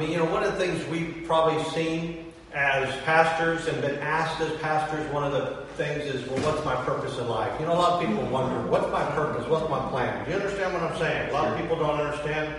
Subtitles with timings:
[0.00, 4.40] mean, you know, one of the things we've probably seen as pastors and been asked
[4.40, 7.52] as pastors, one of the things is, well, what's my purpose in life?
[7.60, 9.46] You know, a lot of people wonder, what's my purpose?
[9.46, 10.24] What's my plan?
[10.24, 11.30] Do you understand what I'm saying?
[11.30, 12.54] A lot of people don't understand.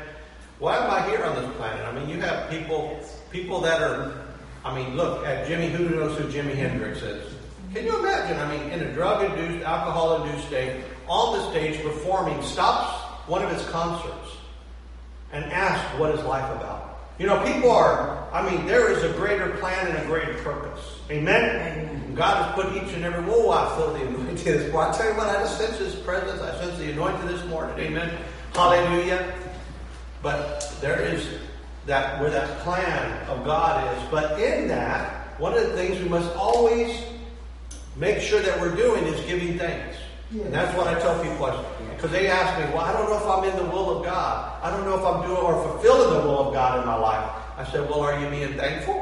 [0.60, 1.84] Why am I here on this planet?
[1.84, 3.00] I mean, you have people,
[3.32, 4.14] people that are,
[4.64, 5.72] I mean, look at Jimi.
[5.72, 7.34] Who knows who Jimi Hendrix is?
[7.74, 8.38] Can you imagine?
[8.38, 12.94] I mean, in a drug-induced, alcohol-induced state, on the stage performing, stops
[13.28, 14.38] one of his concerts
[15.34, 16.81] and asks, "What is life about?"
[17.22, 20.98] You know, people are, I mean, there is a greater plan and a greater purpose.
[21.12, 21.56] Amen?
[21.56, 22.16] Amen.
[22.16, 24.92] God has put each and every, whoa, I feel the anointing this morning.
[24.92, 26.42] I tell you what, I just sense His presence.
[26.42, 27.78] I sense the anointing this morning.
[27.78, 28.18] Amen?
[28.54, 29.36] Hallelujah.
[30.24, 31.28] But there is
[31.86, 34.04] that, where that plan of God is.
[34.10, 37.04] But in that, one of the things we must always
[37.98, 39.96] make sure that we're doing is giving thanks.
[40.32, 41.66] And that's what I tell people.
[41.96, 44.64] Because they ask me, well, I don't know if I'm in the will of God.
[44.64, 47.30] I don't know if I'm doing or fulfilling the will of God in my life.
[47.58, 48.96] I said, well, are you being thankful?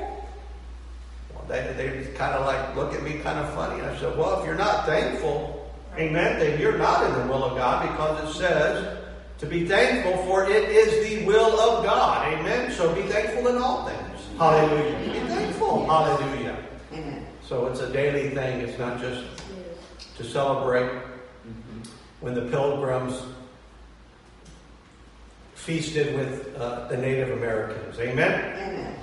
[1.34, 3.82] Well, they, they kind of like look at me kind of funny.
[3.82, 7.58] I said, well, if you're not thankful, amen, then you're not in the will of
[7.58, 8.98] God because it says
[9.38, 12.34] to be thankful for it is the will of God.
[12.34, 12.72] Amen.
[12.72, 14.28] So be thankful in all things.
[14.38, 15.14] Hallelujah.
[15.14, 15.86] Be thankful.
[15.86, 16.58] Hallelujah.
[17.44, 18.60] So it's a daily thing.
[18.62, 19.24] It's not just
[20.18, 20.92] to celebrate
[22.22, 23.22] when the pilgrims
[25.56, 28.00] feasted with uh, the Native Americans.
[28.00, 28.32] Amen?
[28.32, 28.96] Amen?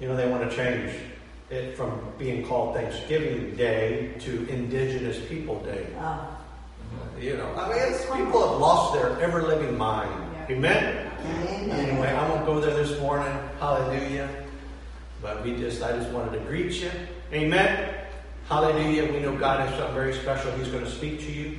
[0.00, 0.92] You know, they want to change
[1.50, 5.86] it from being called Thanksgiving Day to Indigenous People Day.
[5.98, 6.28] Oh.
[7.18, 10.10] You know, I mean, people have lost their ever living mind.
[10.48, 10.56] Yeah.
[10.56, 11.10] Amen?
[11.20, 11.70] Amen?
[11.70, 13.32] Anyway, I won't go there this morning.
[13.60, 14.28] Hallelujah.
[15.22, 16.90] But we just, I just wanted to greet you.
[17.32, 17.94] Amen?
[18.48, 19.10] Hallelujah.
[19.10, 20.52] We know God has something very special.
[20.52, 21.58] He's going to speak to you.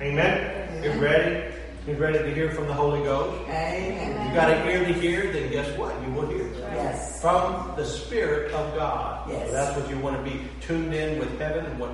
[0.00, 0.82] Amen.
[0.82, 1.54] You ready?
[1.86, 3.42] You ready to hear from the Holy Ghost?
[3.48, 4.28] Amen.
[4.28, 6.00] You got an ear to hear, then guess what?
[6.02, 6.48] You will hear.
[6.58, 7.20] Yes.
[7.20, 9.28] From the Spirit of God.
[9.28, 9.48] Yes.
[9.48, 11.90] So that's what you want to be tuned in with heaven and what.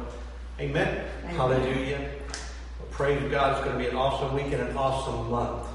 [0.60, 1.04] Amen.
[1.22, 1.34] Amen.
[1.34, 2.10] Hallelujah.
[2.78, 3.56] Well, praise God.
[3.56, 5.66] It's going to be an awesome week and an awesome month.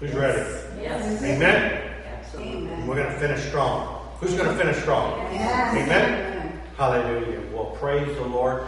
[0.00, 0.18] Who's yes.
[0.18, 0.82] ready?
[0.82, 1.22] Yes.
[1.22, 1.94] Amen.
[2.18, 2.52] Absolutely.
[2.58, 2.86] Amen.
[2.86, 4.06] We're going to finish strong.
[4.20, 5.20] Who's going to finish strong?
[5.32, 5.74] Yes.
[5.74, 6.60] Amen.
[6.76, 7.40] Hallelujah.
[7.52, 8.62] Well, praise the Lord.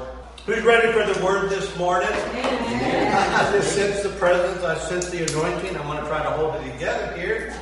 [0.46, 2.08] Who's ready for the word this morning?
[2.08, 3.12] Amen.
[3.12, 4.64] I just sense the presence.
[4.64, 5.76] I sense the anointing.
[5.76, 7.54] I'm going to try to hold it together here.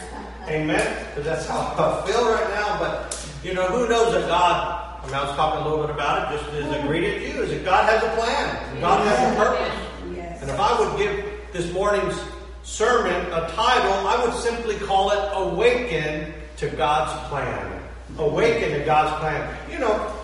[0.47, 1.07] Amen.
[1.09, 2.79] Because that's how I feel right now.
[2.79, 5.95] But, you know, who knows that God, I mean, I was talking a little bit
[5.95, 8.81] about it just as a greeting to you, is that God has a plan.
[8.81, 10.17] God has a purpose.
[10.17, 10.43] Yes.
[10.43, 12.19] And if I would give this morning's
[12.63, 17.83] sermon a title, I would simply call it Awaken to God's Plan.
[18.19, 19.59] Awaken to God's plan.
[19.71, 20.15] You know,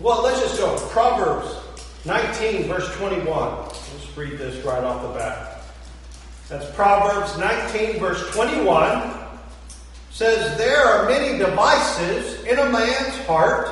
[0.00, 0.76] well, let's just go.
[0.90, 1.65] Proverbs
[2.06, 3.64] 19, verse 21.
[3.64, 5.64] Let's read this right off the bat.
[6.48, 9.12] That's Proverbs 19, verse 21.
[10.10, 13.68] Says, There are many devices in a man's heart.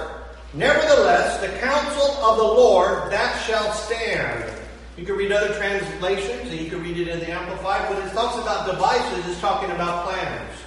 [0.53, 4.53] Nevertheless, the counsel of the Lord that shall stand.
[4.97, 7.89] You can read other translations, and you can read it in the Amplified.
[7.89, 10.59] When it talks about devices, it's talking about plans.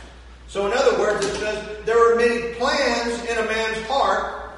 [0.47, 4.51] So, in other words, it says there are many plans in a man's heart.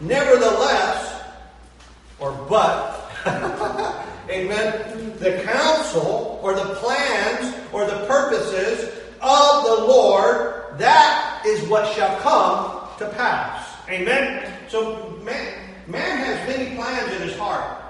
[0.00, 1.15] Nevertheless,
[2.18, 3.10] or but,
[4.30, 11.92] amen, the counsel or the plans or the purposes of the Lord, that is what
[11.94, 13.76] shall come to pass.
[13.88, 14.52] Amen?
[14.68, 17.82] So man, man has many plans in his heart.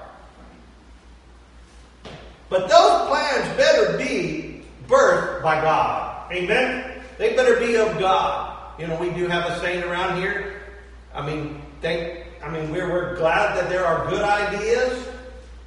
[2.49, 6.31] But those plans better be birthed by God.
[6.31, 7.01] Amen?
[7.17, 8.79] They better be of God.
[8.79, 10.61] You know, we do have a saying around here.
[11.13, 15.05] I mean, thank I mean, we're, we're glad that there are good ideas,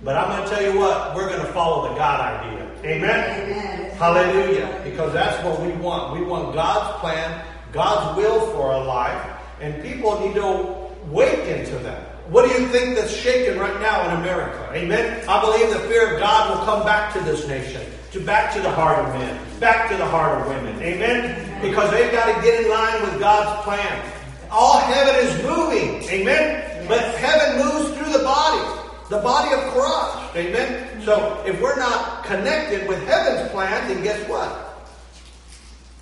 [0.02, 2.70] but I'm going to tell you what, we're going to follow the God idea.
[2.86, 3.50] Amen?
[3.50, 3.90] Amen.
[3.98, 4.80] Hallelujah.
[4.82, 6.18] Because that's what we want.
[6.18, 11.78] We want God's plan, God's will for our life, and people need to wake into
[11.80, 12.06] that.
[12.30, 14.70] What do you think that's shaking right now in America?
[14.72, 15.22] Amen?
[15.28, 18.60] I believe the fear of God will come back to this nation, to back to
[18.62, 20.80] the heart of men, back to the heart of women.
[20.80, 21.60] Amen?
[21.60, 24.12] Because they've got to get in line with God's plan.
[24.50, 26.02] All heaven is moving.
[26.08, 26.69] Amen?
[26.90, 30.34] But heaven moves through the body, the body of Christ.
[30.34, 31.00] Amen?
[31.04, 34.90] So if we're not connected with heaven's plan, then guess what?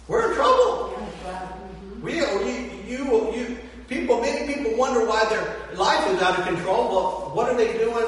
[0.09, 0.99] We're in trouble.
[2.01, 2.25] We, you,
[2.89, 6.89] you, you, people, many people wonder why their life is out of control.
[6.89, 8.07] Well, what are they doing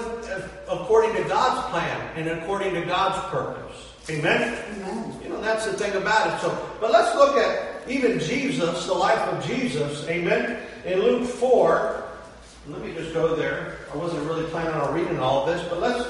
[0.67, 3.93] according to God's plan and according to God's purpose?
[4.09, 4.56] Amen?
[4.77, 5.21] Amen.
[5.23, 6.41] You know, that's the thing about it.
[6.41, 10.62] So, but let's look at even Jesus, the life of Jesus, amen.
[10.87, 12.00] In Luke 4,
[12.70, 13.78] let me just go there.
[13.93, 16.08] I wasn't really planning on reading all of this, but let's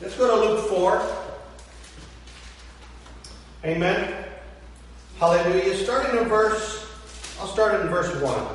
[0.00, 1.02] let's go to Luke 4.
[3.64, 4.24] Amen.
[5.18, 5.74] Hallelujah.
[5.76, 6.86] Starting in verse,
[7.40, 8.46] I'll start in verse 1.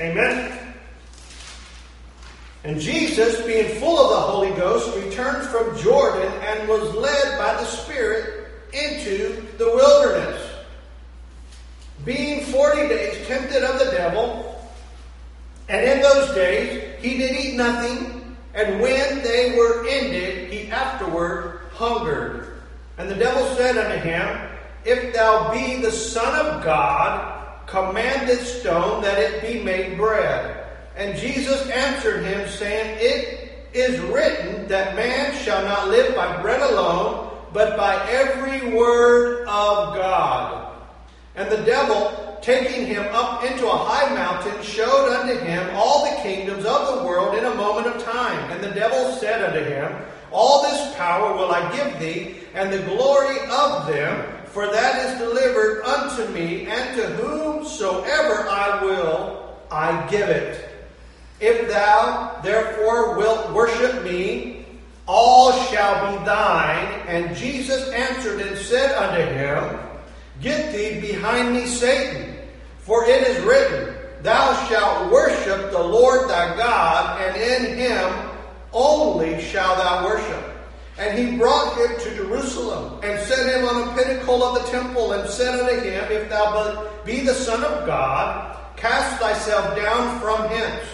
[0.00, 0.74] Amen.
[2.64, 7.54] And Jesus, being full of the Holy Ghost, returned from Jordan and was led by
[7.54, 10.42] the Spirit into the wilderness,
[12.04, 14.47] being forty days tempted of the devil.
[15.68, 21.60] And in those days he did eat nothing, and when they were ended, he afterward
[21.72, 22.62] hungered.
[22.96, 24.50] And the devil said unto him,
[24.84, 30.66] If thou be the Son of God, command this stone that it be made bread.
[30.96, 36.60] And Jesus answered him, saying, It is written that man shall not live by bread
[36.60, 40.76] alone, but by every word of God.
[41.36, 46.22] And the devil, taking him up into a high mountain, showed unto him all the
[46.22, 48.50] kingdoms of the world in a moment of time.
[48.50, 49.92] And the devil said unto him,
[50.30, 55.18] All this power will I give thee, and the glory of them, for that is
[55.18, 60.68] delivered unto me, and to whomsoever I will, I give it.
[61.40, 64.66] If thou therefore wilt worship me,
[65.06, 66.86] all shall be thine.
[67.06, 69.78] And Jesus answered and said unto him,
[70.40, 72.27] Get thee behind me, Satan,
[72.88, 78.30] for it is written, Thou shalt worship the Lord thy God, and in him
[78.72, 80.44] only shalt thou worship.
[80.96, 85.12] And he brought him to Jerusalem, and set him on a pinnacle of the temple,
[85.12, 90.48] and said unto him, If thou be the Son of God, cast thyself down from
[90.48, 90.86] hence.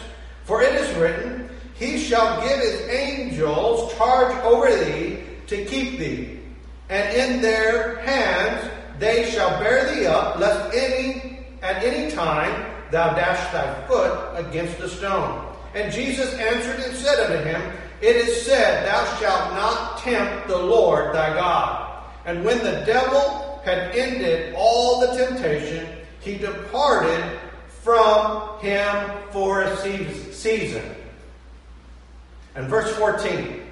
[0.43, 6.41] For it is written, He shall give his angels charge over thee to keep thee,
[6.89, 8.69] and in their hands
[8.99, 11.24] they shall bear thee up, lest any
[11.65, 15.53] at any time thou dash thy foot against a stone.
[15.75, 17.61] And Jesus answered and said unto him,
[18.01, 22.05] It is said, Thou shalt not tempt the Lord thy God.
[22.27, 25.89] And when the devil had ended all the temptation,
[26.21, 27.41] he departed
[27.83, 29.77] from him for a
[30.33, 30.95] season.
[32.55, 33.63] And verse 14.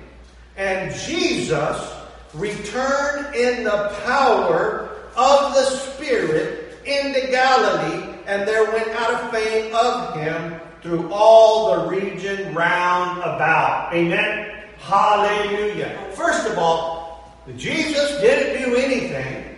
[0.57, 1.93] And Jesus
[2.35, 9.75] returned in the power of the Spirit into Galilee, and there went out a fame
[9.75, 13.95] of him through all the region round about.
[13.95, 14.65] Amen.
[14.79, 16.11] Hallelujah.
[16.15, 19.57] First of all, Jesus didn't do anything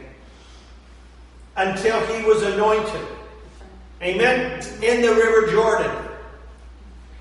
[1.57, 3.07] until he was anointed.
[4.03, 4.63] Amen.
[4.83, 5.91] In the River Jordan.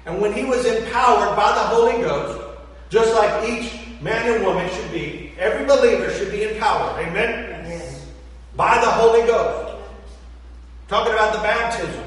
[0.05, 2.41] And when he was empowered by the Holy Ghost,
[2.89, 3.71] just like each
[4.01, 7.07] man and woman should be, every believer should be empowered.
[7.07, 7.65] Amen.
[7.67, 8.05] Yes.
[8.55, 9.72] By the Holy Ghost.
[10.93, 12.03] Talking about the baptism.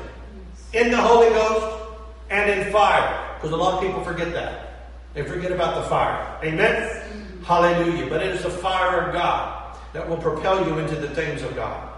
[0.73, 1.89] In the Holy Ghost
[2.31, 3.35] and in fire.
[3.35, 4.93] Because a lot of people forget that.
[5.13, 6.39] They forget about the fire.
[6.45, 7.03] Amen?
[7.43, 8.09] Hallelujah.
[8.09, 11.57] But it is the fire of God that will propel you into the things of
[11.57, 11.95] God.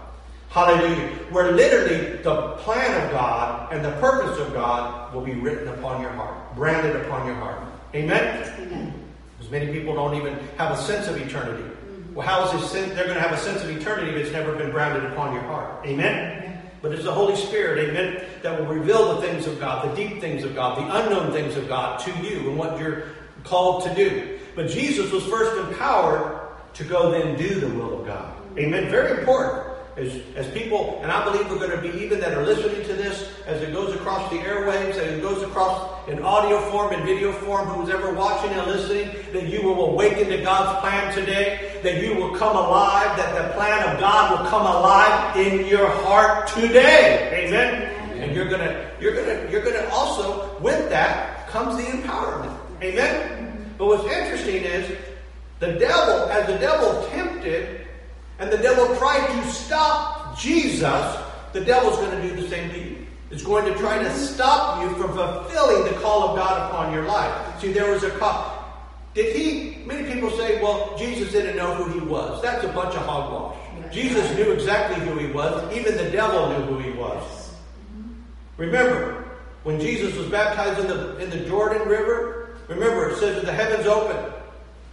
[0.49, 1.09] Hallelujah.
[1.29, 6.01] Where literally the plan of God and the purpose of God will be written upon
[6.01, 7.61] your heart, branded upon your heart.
[7.93, 8.51] Amen?
[8.61, 8.93] Amen.
[9.37, 11.69] Because many people don't even have a sense of eternity.
[12.15, 12.95] Well, how is this sense?
[12.95, 15.43] They're going to have a sense of eternity if it's never been branded upon your
[15.43, 15.85] heart.
[15.85, 16.48] Amen?
[16.81, 20.21] But it's the Holy Spirit, amen, that will reveal the things of God, the deep
[20.21, 23.03] things of God, the unknown things of God to you and what you're
[23.43, 24.39] called to do.
[24.55, 26.39] But Jesus was first empowered
[26.73, 28.33] to go then do the will of God.
[28.57, 28.89] Amen.
[28.89, 29.68] Very important.
[29.99, 32.93] As, as people, and I believe we're going to be even that are listening to
[32.93, 37.03] this as it goes across the airwaves, as it goes across in audio form and
[37.03, 41.81] video form, who's ever watching and listening, that you will awaken to God's plan today,
[41.83, 45.89] that you will come alive, that the plan of God will come alive in your
[45.89, 47.45] heart today.
[47.45, 48.21] Amen.
[48.21, 52.57] And you're gonna, you're gonna, you're gonna also, with that comes the empowerment.
[52.81, 53.73] Amen.
[53.77, 54.97] But what's interesting is
[55.59, 57.78] the devil, as the devil tempted
[58.39, 61.17] and the devil tried to stop Jesus,
[61.53, 63.05] the devil's going to do the same to you.
[63.31, 67.03] It's going to try to stop you from fulfilling the call of God upon your
[67.05, 67.61] life.
[67.61, 68.55] See, there was a call.
[69.13, 69.83] Did he?
[69.85, 72.41] Many people say, well, Jesus didn't know who he was.
[72.41, 73.57] That's a bunch of hogwash.
[73.91, 75.75] Jesus knew exactly who he was.
[75.75, 77.23] Even the devil knew who he was.
[77.91, 78.13] Mm-hmm.
[78.57, 79.25] Remember,
[79.63, 83.53] when Jesus was baptized in the, in the Jordan River, remember, it says that the
[83.53, 84.33] heavens opened.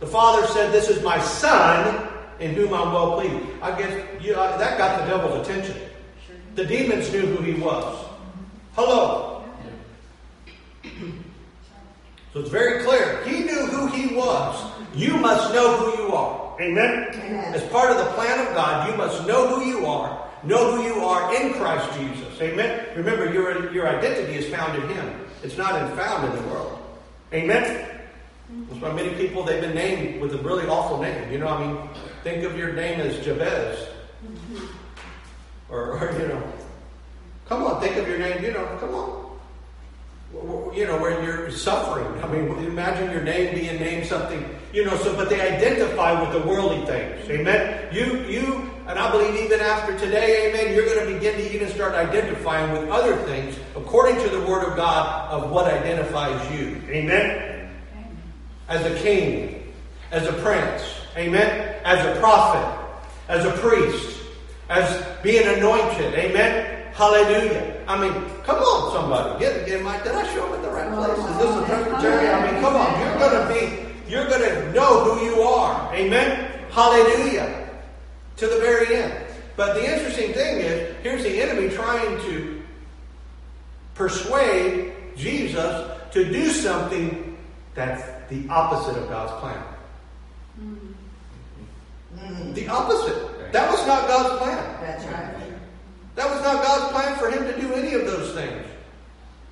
[0.00, 2.08] The Father said, This is my Son,
[2.40, 3.46] in whom I'm well pleased.
[3.62, 5.76] I guess you know, that got the devil's attention.
[6.54, 8.06] The demons knew who he was.
[8.74, 9.44] Hello.
[12.32, 13.24] So it's very clear.
[13.24, 14.70] He knew who he was.
[14.94, 16.54] You must know who you are.
[16.60, 17.08] Amen?
[17.14, 17.54] Amen?
[17.54, 20.28] As part of the plan of God, you must know who you are.
[20.44, 22.38] Know who you are in Christ Jesus.
[22.42, 22.88] Amen?
[22.94, 25.26] Remember, your, your identity is found in him.
[25.42, 26.78] It's not in found in the world.
[27.32, 27.88] Amen?
[28.68, 31.32] That's why many people, they've been named with a really awful name.
[31.32, 31.88] You know, what I mean,
[32.26, 33.86] think of your name as Jabez.
[34.26, 34.66] Mm-hmm.
[35.68, 36.42] Or, or, you know,
[37.48, 39.26] come on, think of your name, you know, come on.
[40.76, 42.06] You know, where you're suffering.
[42.24, 46.32] I mean, imagine your name being named something, you know, so, but they identify with
[46.32, 47.30] the worldly things.
[47.30, 47.94] Amen?
[47.94, 51.68] You, you, and I believe even after today, amen, you're going to begin to even
[51.68, 56.82] start identifying with other things according to the Word of God of what identifies you.
[56.88, 57.70] Amen?
[58.68, 59.72] As a king,
[60.10, 60.82] as a prince,
[61.16, 61.65] amen?
[61.86, 62.66] As a prophet,
[63.28, 64.18] as a priest,
[64.68, 66.92] as being anointed, amen?
[66.94, 67.84] Hallelujah.
[67.86, 68.12] I mean,
[68.42, 69.38] come on, somebody.
[69.38, 71.30] Get, get my, did I show up at the right place?
[71.30, 72.34] Is this a Presbyterian?
[72.34, 72.90] I mean, come on.
[73.00, 75.94] You're to be, you're to know who you are.
[75.94, 76.50] Amen?
[76.70, 77.68] Hallelujah.
[78.38, 79.24] To the very end.
[79.54, 82.62] But the interesting thing is, here's the enemy trying to
[83.94, 87.38] persuade Jesus to do something
[87.76, 89.62] that's the opposite of God's plan.
[92.26, 92.52] Mm-hmm.
[92.54, 93.52] The opposite.
[93.52, 94.80] That was not God's plan.
[94.80, 95.34] That's right.
[96.16, 98.66] That was not God's plan for him to do any of those things.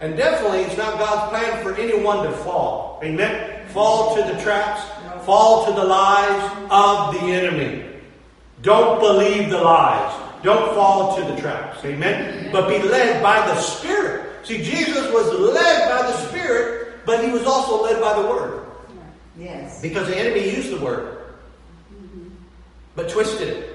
[0.01, 3.01] And definitely it's not God's plan for anyone to fall.
[3.03, 3.67] Amen?
[3.69, 4.83] Fall to the traps,
[5.25, 7.85] fall to the lies of the enemy.
[8.63, 10.21] Don't believe the lies.
[10.43, 11.85] Don't fall to the traps.
[11.85, 12.51] Amen?
[12.53, 14.47] But be led by the Spirit.
[14.47, 18.67] See, Jesus was led by the Spirit, but he was also led by the Word.
[19.39, 19.81] Yes.
[19.81, 21.14] Because the enemy used the Word,
[22.97, 23.75] but twisted it.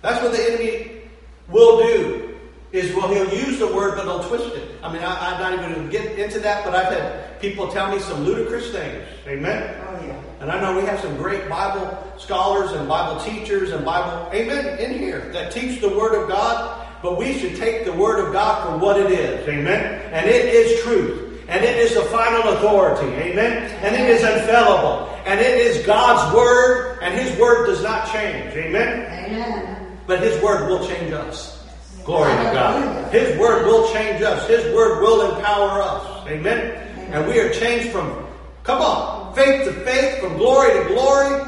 [0.00, 1.02] That's what the enemy
[1.48, 2.28] will do.
[2.72, 4.66] Is well, he'll use the word, but he'll twist it.
[4.82, 7.68] I mean, I, am not even going to get into that, but I've had people
[7.68, 9.06] tell me some ludicrous things.
[9.26, 9.76] Amen.
[9.86, 10.18] Oh yeah.
[10.40, 14.78] And I know we have some great Bible scholars and Bible teachers and Bible, amen,
[14.78, 16.78] in here that teach the Word of God.
[17.02, 19.46] But we should take the Word of God for what it is.
[19.46, 20.00] Amen.
[20.12, 21.42] And it is truth.
[21.48, 23.08] And it is the final authority.
[23.16, 23.70] Amen.
[23.82, 25.11] And it is infallible.
[25.24, 26.98] And it is God's Word.
[27.02, 28.54] And His Word does not change.
[28.54, 29.06] Amen.
[29.24, 29.98] Amen.
[30.06, 31.64] But His Word will change us.
[32.04, 33.12] Glory to God.
[33.12, 34.48] His Word will change us.
[34.48, 36.26] His Word will empower us.
[36.26, 36.88] Amen?
[37.12, 38.26] And we are changed from,
[38.64, 41.46] come on, faith to faith, from glory to glory.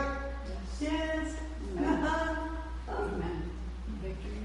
[0.80, 1.36] Yes.
[1.78, 3.42] Amen.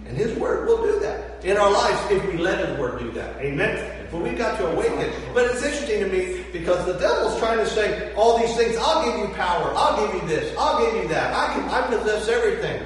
[0.08, 3.12] And His Word will do that in our lives if we let His Word do
[3.12, 3.38] that.
[3.38, 3.99] Amen?
[4.12, 5.12] But we've got to awaken.
[5.34, 8.76] But it's interesting to me because the devil's trying to say all these things.
[8.80, 9.72] I'll give you power.
[9.76, 10.56] I'll give you this.
[10.58, 11.34] I'll give you that.
[11.34, 11.70] I can.
[11.70, 12.82] I possess everything.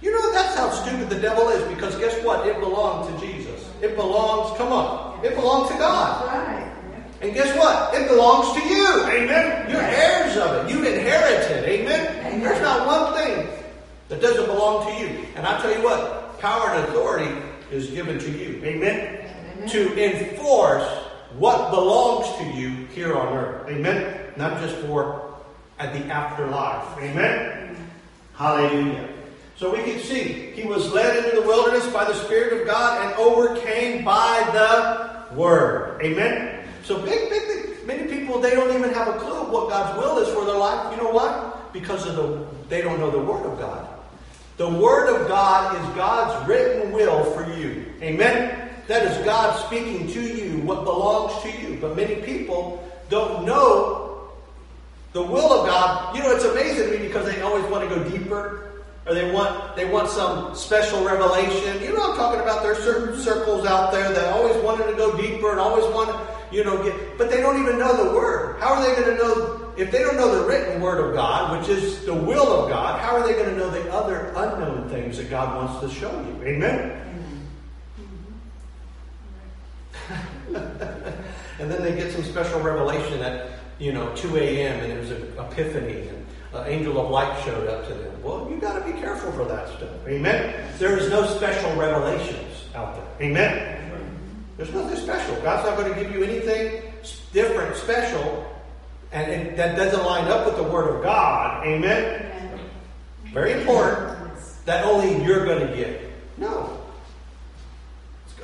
[0.00, 2.46] You know, that's how stupid the devil is because guess what?
[2.46, 3.68] It belongs to Jesus.
[3.82, 6.26] It belongs, come on, it belongs to God.
[6.26, 6.72] Right.
[7.20, 7.94] And guess what?
[7.94, 9.04] It belongs to you.
[9.06, 9.68] Amen.
[9.68, 10.72] You're heirs of it.
[10.72, 11.68] You inherit it.
[11.68, 12.26] Amen?
[12.26, 12.40] Amen.
[12.40, 13.48] There's not one thing
[14.08, 15.26] that doesn't belong to you.
[15.34, 17.30] And I tell you what, power and authority
[17.72, 18.62] is given to you.
[18.64, 19.17] Amen?
[19.58, 19.68] Amen.
[19.68, 20.88] To enforce
[21.36, 23.68] what belongs to you here on earth.
[23.68, 24.32] Amen?
[24.36, 25.34] Not just for
[25.78, 26.98] at the afterlife.
[26.98, 27.76] Amen?
[28.34, 29.08] Hallelujah.
[29.56, 33.04] So we can see he was led into the wilderness by the Spirit of God
[33.04, 36.00] and overcame by the Word.
[36.02, 36.64] Amen?
[36.84, 39.98] So big, big, big, many people, they don't even have a clue of what God's
[39.98, 40.90] will is for their life.
[40.96, 41.72] You know what?
[41.72, 43.88] Because of the, they don't know the Word of God.
[44.56, 47.92] The Word of God is God's written will for you.
[48.00, 48.67] Amen?
[48.88, 51.78] That is God speaking to you what belongs to you.
[51.78, 54.30] But many people don't know
[55.12, 56.16] the will of God.
[56.16, 59.30] You know, it's amazing to me because they always want to go deeper or they
[59.30, 61.82] want they want some special revelation.
[61.82, 62.62] You know I'm talking about.
[62.62, 66.56] There's certain circles out there that always wanted to go deeper and always want to,
[66.56, 68.58] you know, get but they don't even know the word.
[68.58, 71.60] How are they going to know if they don't know the written word of God,
[71.60, 74.88] which is the will of God, how are they going to know the other unknown
[74.88, 76.42] things that God wants to show you?
[76.42, 77.07] Amen.
[81.58, 84.80] and then they get some special revelation at you know 2 a.m.
[84.80, 88.22] and there's an epiphany and an angel of light showed up to them.
[88.22, 89.90] Well, you got to be careful for that stuff.
[90.06, 90.68] Amen.
[90.78, 93.28] There is no special revelations out there.
[93.28, 93.78] Amen.
[94.56, 95.36] There's nothing special.
[95.42, 96.82] God's not going to give you anything
[97.32, 98.44] different, special,
[99.12, 101.64] and, and that doesn't line up with the Word of God.
[101.66, 102.60] Amen.
[103.32, 104.18] Very important
[104.64, 106.00] that only you're going to get.
[106.36, 106.77] No.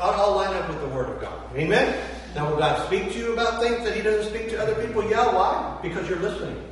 [0.00, 1.40] All line up with the Word of God.
[1.56, 1.96] Amen.
[2.34, 5.08] Now, will God speak to you about things that He doesn't speak to other people?
[5.08, 5.32] Yeah.
[5.32, 5.78] Why?
[5.82, 6.62] Because you're listening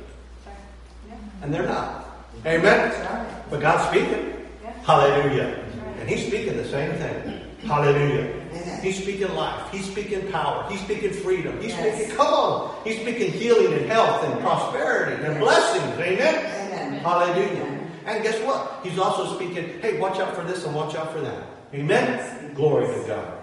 [1.43, 2.07] and they're not.
[2.45, 2.91] Amen?
[3.49, 4.33] But God's speaking.
[4.83, 5.63] Hallelujah.
[5.99, 7.41] And He's speaking the same thing.
[7.67, 8.39] Hallelujah.
[8.81, 9.71] He's speaking life.
[9.71, 10.69] He's speaking power.
[10.69, 11.59] He's speaking freedom.
[11.61, 11.95] He's yes.
[11.95, 12.75] speaking, come on.
[12.83, 15.99] He's speaking healing and health and prosperity and blessings.
[15.99, 16.35] Amen?
[16.35, 16.93] Amen.
[16.99, 17.79] Hallelujah.
[18.05, 18.81] And guess what?
[18.83, 21.43] He's also speaking, hey, watch out for this and watch out for that.
[21.73, 22.53] Amen?
[22.53, 23.33] Glory to God.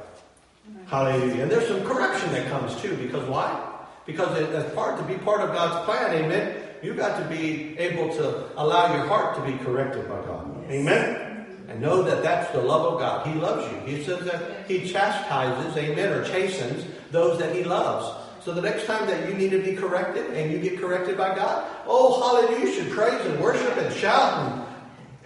[0.86, 1.42] Hallelujah.
[1.42, 3.68] And there's some correction that comes too, because why?
[4.06, 7.76] Because it, as part to be part of God's plan, amen, You've got to be
[7.78, 10.62] able to allow your heart to be corrected by God.
[10.62, 10.72] Yes.
[10.72, 11.46] Amen?
[11.68, 13.26] And know that that's the love of God.
[13.26, 13.96] He loves you.
[13.96, 18.16] He says that He chastises, amen, or chastens those that He loves.
[18.44, 21.34] So the next time that you need to be corrected and you get corrected by
[21.34, 24.66] God, oh, hallelujah, you should praise and worship and shout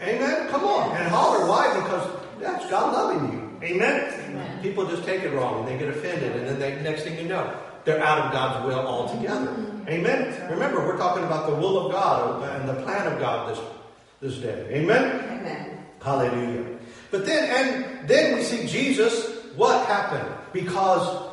[0.01, 1.47] and, amen, come on, and holler.
[1.47, 1.73] Why?
[1.81, 3.67] Because that's God loving you.
[3.67, 4.13] Amen?
[4.29, 4.63] amen?
[4.63, 7.25] People just take it wrong and they get offended and then they, next thing you
[7.25, 9.47] know, they're out of God's will altogether.
[9.47, 9.89] Mm-hmm.
[9.89, 10.51] Amen?
[10.51, 13.65] Remember, we're talking about the will of God and the plan of God this,
[14.21, 14.69] this day.
[14.71, 15.41] Amen?
[15.41, 15.79] Amen.
[16.03, 16.79] Hallelujah.
[17.11, 20.29] But then, and then we see Jesus, what happened?
[20.53, 21.31] Because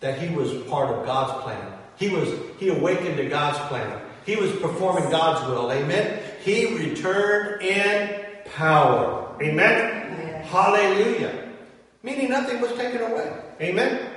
[0.00, 1.72] that he was part of God's plan.
[1.96, 2.28] He was,
[2.58, 4.00] he awakened to God's plan.
[4.26, 5.72] He was performing God's will.
[5.72, 6.20] Amen.
[6.44, 8.24] He returned in
[8.56, 9.31] power.
[9.42, 10.16] Amen.
[10.18, 10.48] Yes.
[10.48, 11.48] Hallelujah.
[12.02, 13.32] Meaning nothing was taken away.
[13.60, 14.08] Amen.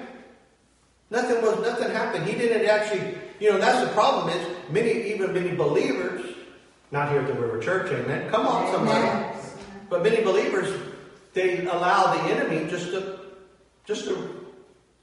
[1.09, 2.25] Nothing was nothing happened.
[2.25, 6.25] He didn't actually, you know, that's the problem is many, even many believers,
[6.91, 8.29] not here at the River Church, amen.
[8.29, 9.39] Come on, somebody.
[9.89, 10.73] But many believers,
[11.33, 13.19] they allow the enemy just to
[13.85, 14.45] just to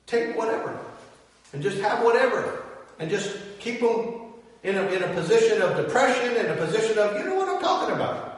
[0.06, 0.76] take whatever
[1.52, 2.64] and just have whatever
[2.98, 4.22] and just keep them
[4.64, 7.60] in a, in a position of depression, in a position of, you know what I'm
[7.62, 8.31] talking about.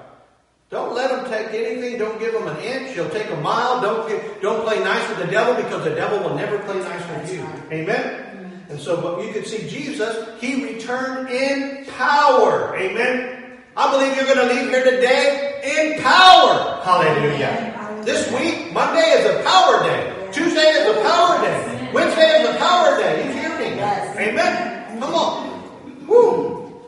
[0.75, 1.99] Don't let them take anything.
[1.99, 2.97] Don't give them an inch.
[2.97, 3.81] You'll take a mile.
[3.81, 7.09] Don't get, don't play nice with the devil because the devil will never play nice
[7.11, 7.47] with you.
[7.71, 8.67] Amen.
[8.69, 10.29] And so, but you can see Jesus.
[10.41, 12.77] He returned in power.
[12.77, 13.53] Amen.
[13.77, 16.83] I believe you're going to leave here today in power.
[16.83, 18.03] Hallelujah.
[18.05, 20.29] This week, Monday is a power day.
[20.33, 21.91] Tuesday is a power day.
[21.95, 23.25] Wednesday is a power day.
[23.25, 23.81] You hear me?
[24.29, 24.99] Amen.
[24.99, 26.07] Come on.
[26.09, 26.83] Woo.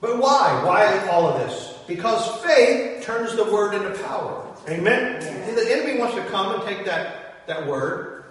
[0.00, 0.64] But why?
[0.64, 1.71] Why all of this?
[1.86, 4.46] Because faith turns the word into power.
[4.68, 5.20] Amen.
[5.20, 8.24] See, the enemy wants to come and take that, that word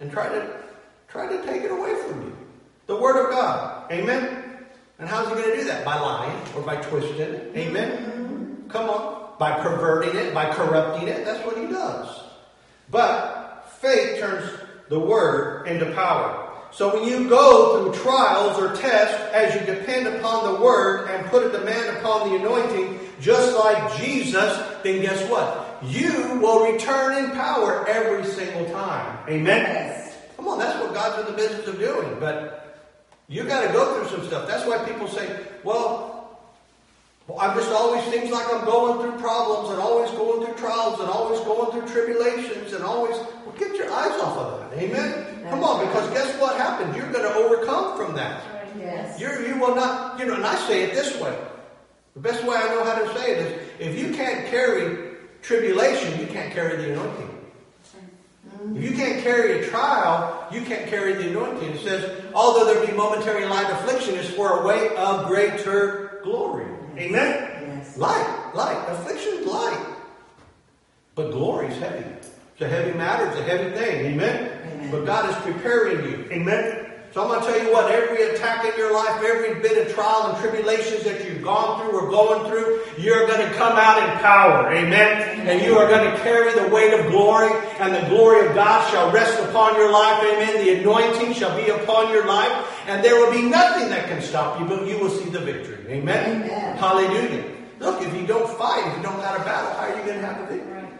[0.00, 0.62] and try to
[1.08, 2.36] try to take it away from you.
[2.86, 3.90] The word of God.
[3.92, 4.42] Amen.
[4.98, 5.84] And how's he going to do that?
[5.84, 7.54] By lying or by twisting it.
[7.54, 7.58] Mm-hmm.
[7.58, 8.64] Amen.
[8.68, 9.36] Come on.
[9.38, 11.24] By perverting it, by corrupting it.
[11.24, 12.22] That's what he does.
[12.90, 14.48] But faith turns
[14.88, 16.51] the word into power.
[16.72, 21.26] So when you go through trials or tests, as you depend upon the word and
[21.28, 25.78] put a demand upon the anointing, just like Jesus, then guess what?
[25.82, 29.18] You will return in power every single time.
[29.28, 29.60] Amen?
[29.60, 30.16] Yes.
[30.36, 32.16] Come on, that's what God's in the business of doing.
[32.18, 32.62] But
[33.28, 34.48] you got to go through some stuff.
[34.48, 36.11] That's why people say, well, well,
[37.38, 41.08] I'm just always seems like I'm going through problems and always going through trials and
[41.08, 44.78] always going through tribulations and always well get your eyes off of that.
[44.78, 45.42] Amen.
[45.50, 46.96] Come on, because guess what happens?
[46.96, 48.42] You're going to overcome from that.
[48.78, 49.20] Yes.
[49.20, 51.36] you you will not, you know, and I say it this way.
[52.14, 56.18] The best way I know how to say it is if you can't carry tribulation,
[56.20, 57.28] you can't carry the anointing.
[58.48, 58.76] Mm-hmm.
[58.76, 61.70] If you can't carry a trial, you can't carry the anointing.
[61.70, 66.66] It says, although there be momentary light affliction, is for a way of greater glory.
[66.96, 67.78] Amen?
[67.78, 67.96] Yes.
[67.96, 68.84] Light, light.
[68.88, 69.86] Affliction's light.
[71.14, 72.04] But glory is heavy.
[72.04, 73.26] It's a heavy matter.
[73.28, 74.12] It's a heavy thing.
[74.12, 74.62] Amen?
[74.66, 74.90] Amen.
[74.90, 76.28] But God is preparing you.
[76.30, 76.91] Amen?
[77.12, 79.92] So I'm going to tell you what, every attack in your life, every bit of
[79.92, 83.98] trial and tribulations that you've gone through or going through, you're going to come out
[84.02, 84.72] in power.
[84.72, 85.46] Amen?
[85.46, 88.90] And you are going to carry the weight of glory, and the glory of God
[88.90, 90.24] shall rest upon your life.
[90.24, 90.64] Amen?
[90.64, 92.50] The anointing shall be upon your life,
[92.86, 95.84] and there will be nothing that can stop you, but you will see the victory.
[95.88, 96.44] Amen?
[96.44, 96.76] Amen.
[96.78, 97.44] Hallelujah.
[97.78, 100.18] Look, if you don't fight, if you don't have a battle, how are you going
[100.18, 100.72] to have the victory?
[100.72, 100.92] Right.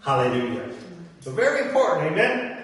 [0.00, 0.70] Hallelujah.
[1.20, 2.12] So very important.
[2.12, 2.61] Amen?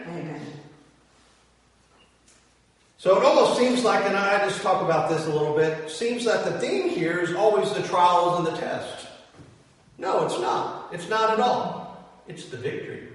[2.98, 6.24] So it almost seems like, and I just talk about this a little bit, seems
[6.24, 9.06] that the theme here is always the trials and the tests.
[9.98, 10.92] No, it's not.
[10.92, 12.04] It's not at all.
[12.26, 13.08] It's the victory.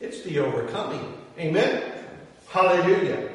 [0.00, 1.14] It's the overcoming.
[1.38, 1.82] Amen?
[2.48, 3.28] Hallelujah.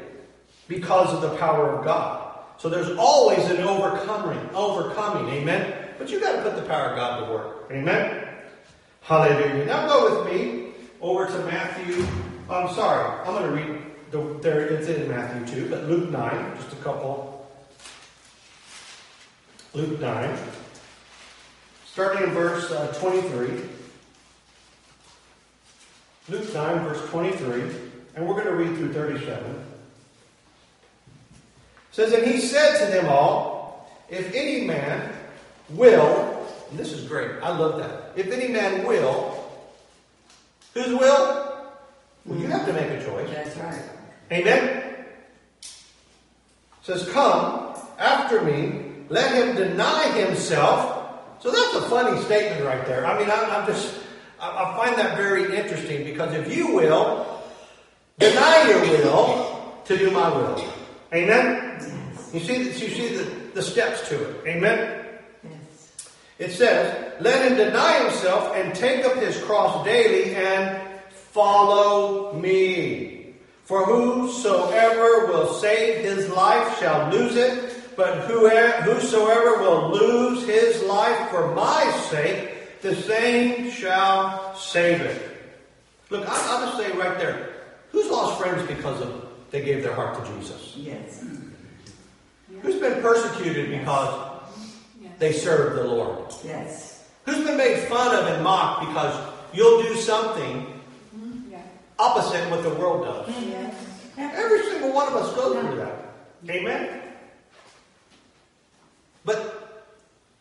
[0.68, 2.40] Because of the power of God.
[2.58, 5.32] So there's always an overcoming, overcoming.
[5.34, 5.90] Amen?
[6.00, 7.72] But you got to put the power of God to work.
[7.72, 8.28] Amen?
[9.02, 9.66] Hallelujah.
[9.66, 12.04] Now go with me over to Matthew.
[12.50, 13.20] I'm sorry.
[13.22, 13.81] I'm going to read
[14.12, 17.50] the, there it's in Matthew 2, but Luke 9, just a couple.
[19.74, 20.38] Luke 9,
[21.86, 23.62] starting in verse uh, 23.
[26.30, 27.62] Luke 9, verse 23,
[28.16, 29.50] and we're going to read through 37.
[29.50, 29.66] It
[31.92, 35.14] says, And he said to them all, If any man
[35.70, 38.12] will, and this is great, I love that.
[38.16, 39.42] If any man will,
[40.74, 41.70] whose will?
[42.26, 43.30] Well, you have to make a choice.
[43.30, 44.01] That's right.
[44.32, 44.82] Amen?
[46.82, 50.98] says, Come after me, let him deny himself.
[51.40, 53.06] So that's a funny statement right there.
[53.06, 54.00] I mean, I'm, I'm just,
[54.40, 57.42] I, I find that very interesting because if you will,
[58.20, 60.68] deny your will to do my will.
[61.14, 61.80] Amen?
[62.34, 64.48] You see, you see the, the steps to it.
[64.48, 64.98] Amen?
[66.40, 73.21] It says, Let him deny himself and take up his cross daily and follow me.
[73.72, 81.30] For whosoever will save his life shall lose it, but whosoever will lose his life
[81.30, 85.38] for my sake, the same shall save it.
[86.10, 87.50] Look, I'll just say right there,
[87.94, 90.74] who's lost friends because of they gave their heart to Jesus?
[90.76, 91.24] Yes.
[92.62, 94.42] Who's been persecuted because
[95.18, 96.30] they serve the Lord?
[96.44, 97.08] Yes.
[97.26, 100.81] Who's been made fun of and mocked because you'll do something
[102.02, 103.30] opposite what the world does?
[103.46, 103.76] Yes.
[104.18, 106.14] Every single one of us goes through that.
[106.50, 107.02] Amen?
[109.24, 109.86] But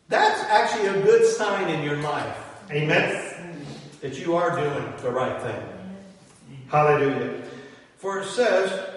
[0.09, 2.37] that's actually a good sign in your life.
[2.71, 3.63] Amen?
[4.01, 5.63] That you are doing the right thing.
[6.67, 7.43] Hallelujah.
[7.97, 8.89] For it says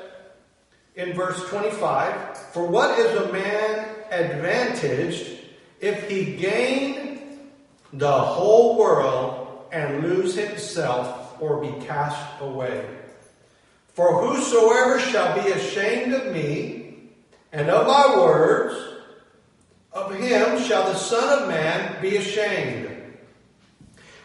[0.96, 5.38] in verse 25, For what is a man advantaged
[5.81, 7.50] if he gain
[7.92, 12.87] the whole world and lose himself or be cast away?
[13.88, 17.11] For whosoever shall be ashamed of me
[17.53, 18.77] and of my words,
[19.92, 22.90] of him shall the Son of Man be ashamed.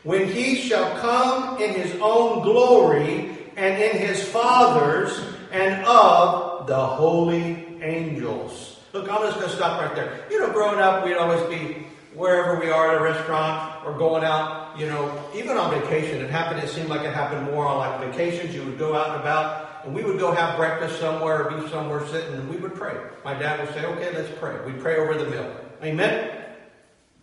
[0.03, 5.19] When he shall come in his own glory and in his Father's
[5.51, 8.79] and of the holy angels.
[8.93, 10.25] Look, I'm just going to stop right there.
[10.31, 14.23] You know, growing up, we'd always be wherever we are at a restaurant or going
[14.23, 16.21] out, you know, even on vacation.
[16.21, 18.53] It happened, it seemed like it happened more on like vacations.
[18.53, 21.69] You would go out and about and we would go have breakfast somewhere or be
[21.69, 22.97] somewhere sitting and we would pray.
[23.23, 24.57] My dad would say, okay, let's pray.
[24.65, 25.55] We'd pray over the meal.
[25.83, 26.45] Amen?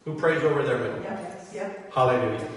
[0.05, 1.01] Who prays over their meal?
[1.03, 1.51] Yes.
[1.55, 1.93] Yep.
[1.93, 2.49] Hallelujah.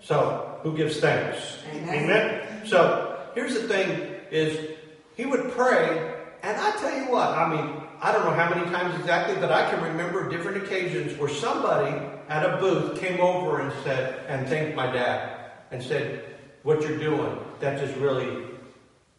[0.00, 1.58] So, who gives thanks?
[1.72, 2.04] Amen.
[2.04, 2.66] Amen?
[2.66, 3.88] So, here's the thing
[4.30, 4.76] is,
[5.16, 8.70] he would pray, and I tell you what, I mean, I don't know how many
[8.70, 11.96] times exactly, but I can remember different occasions where somebody
[12.28, 16.24] at a booth came over and said, and thanked my dad, and said,
[16.62, 18.46] what you're doing, that just really,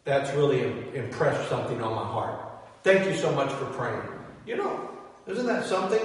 [0.04, 0.62] that's really
[0.94, 2.40] impressed something on my heart.
[2.82, 4.02] Thank you so much for praying.
[4.46, 4.90] You know,
[5.26, 6.04] isn't that something?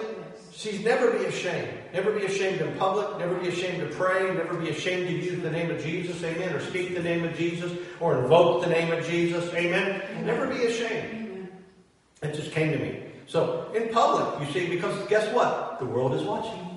[0.54, 1.70] She's never be ashamed.
[1.94, 3.18] Never be ashamed in public.
[3.20, 4.34] Never be ashamed to pray.
[4.34, 6.24] Never be ashamed to use the name of Jesus.
[6.24, 6.54] Amen.
[6.54, 7.72] Or speak the name of Jesus.
[8.00, 9.54] Or invoke the name of Jesus.
[9.54, 10.02] Amen.
[10.10, 10.26] Amen.
[10.26, 11.27] Never be ashamed.
[12.22, 13.04] It just came to me.
[13.28, 15.80] So in public, you see, because guess what?
[15.80, 16.68] The world is watching.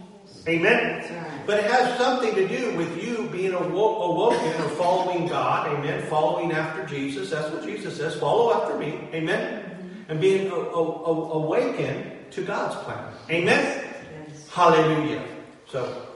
[0.48, 0.98] Amen.
[0.98, 1.46] Right.
[1.46, 5.68] But it has something to do with you being awoken or following God.
[5.68, 6.06] Amen.
[6.08, 7.30] Following after Jesus.
[7.30, 8.16] That's what Jesus says.
[8.16, 9.08] Follow after me.
[9.12, 9.62] Amen.
[9.62, 10.10] Mm-hmm.
[10.10, 13.12] And being awakened to God's plan.
[13.30, 13.84] Amen?
[14.28, 14.48] Yes.
[14.48, 15.24] Hallelujah.
[15.68, 16.06] So,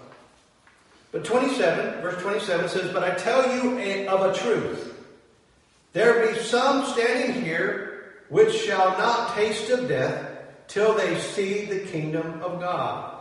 [1.12, 4.90] but 27, verse 27 says, But I tell you of a truth.
[5.92, 7.93] There be some standing here
[8.35, 10.29] which shall not taste of death
[10.66, 13.14] till they see the kingdom of God.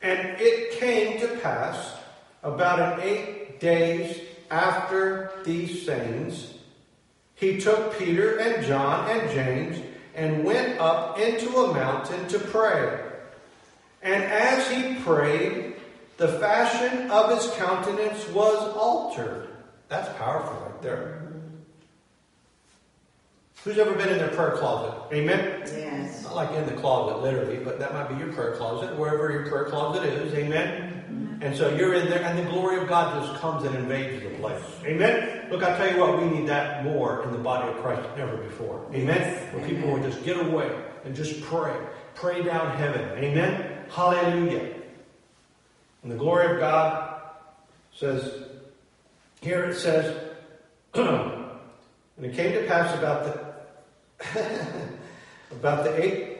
[0.00, 1.96] And it came to pass
[2.44, 4.20] about an eight days
[4.52, 6.54] after these sayings,
[7.34, 9.84] he took Peter and John and James
[10.14, 13.00] and went up into a mountain to pray.
[14.00, 15.74] And as he prayed,
[16.18, 19.48] the fashion of his countenance was altered.
[19.88, 21.27] That's powerful right there.
[23.64, 24.94] Who's ever been in their prayer closet?
[25.12, 25.62] Amen?
[25.66, 26.22] Yes.
[26.22, 29.48] Not like in the closet, literally, but that might be your prayer closet, wherever your
[29.48, 30.32] prayer closet is.
[30.32, 31.04] Amen?
[31.10, 31.42] Mm-hmm.
[31.42, 34.30] And so you're in there, and the glory of God just comes and invades the
[34.38, 34.62] place.
[34.84, 35.50] Amen?
[35.50, 38.28] Look, I tell you what, we need that more in the body of Christ than
[38.28, 38.86] ever before.
[38.94, 39.52] Amen?
[39.52, 40.70] Where people will just get away
[41.04, 41.76] and just pray.
[42.14, 43.18] Pray down heaven.
[43.18, 43.84] Amen?
[43.90, 44.74] Hallelujah.
[46.04, 47.22] And the glory of God
[47.92, 48.44] says,
[49.40, 50.16] here it says,
[50.94, 53.47] and it came to pass about the
[55.50, 56.38] about the eight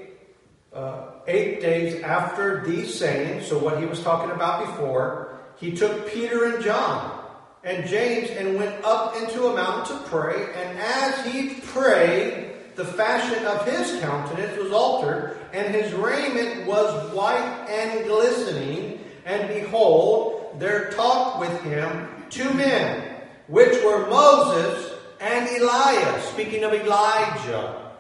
[0.73, 6.09] uh, eight days after these sayings, so what he was talking about before, he took
[6.11, 7.25] Peter and John
[7.65, 10.47] and James and went up into a mountain to pray.
[10.55, 17.13] And as he prayed, the fashion of his countenance was altered, and his raiment was
[17.13, 19.01] white and glistening.
[19.25, 23.17] And behold, there talked with him two men,
[23.49, 24.88] which were Moses
[25.21, 26.29] and Elias.
[26.31, 27.93] Speaking of Elijah.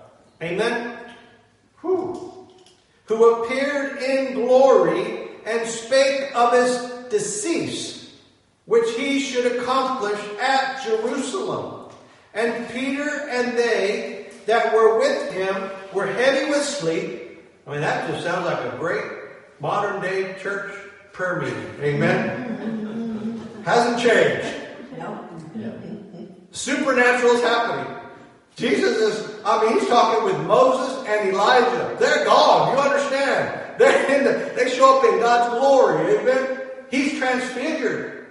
[0.42, 0.98] Amen?
[1.80, 2.28] Whew
[3.08, 6.76] who appeared in glory and spake of his
[7.08, 8.14] decease,
[8.66, 11.90] which he should accomplish at Jerusalem.
[12.34, 17.40] And Peter and they that were with him were heavy with sleep.
[17.66, 19.04] I mean, that just sounds like a great
[19.58, 20.74] modern day church
[21.12, 21.66] prayer meeting.
[21.80, 23.40] Amen?
[23.64, 24.67] Hasn't changed.
[26.50, 27.94] Supernatural is happening.
[28.56, 31.96] Jesus is I mean, he's talking with Moses and Elijah.
[31.98, 32.74] They're gone.
[32.74, 33.78] You understand?
[33.78, 36.18] They're in the, they show up in God's glory.
[36.18, 36.60] Amen.
[36.90, 38.26] He's transfigured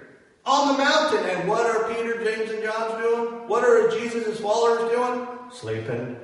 [0.45, 1.25] on the mountain.
[1.30, 3.47] And what are Peter, James, and John's doing?
[3.47, 5.27] What are Jesus' followers doing?
[5.51, 6.17] Sleeping.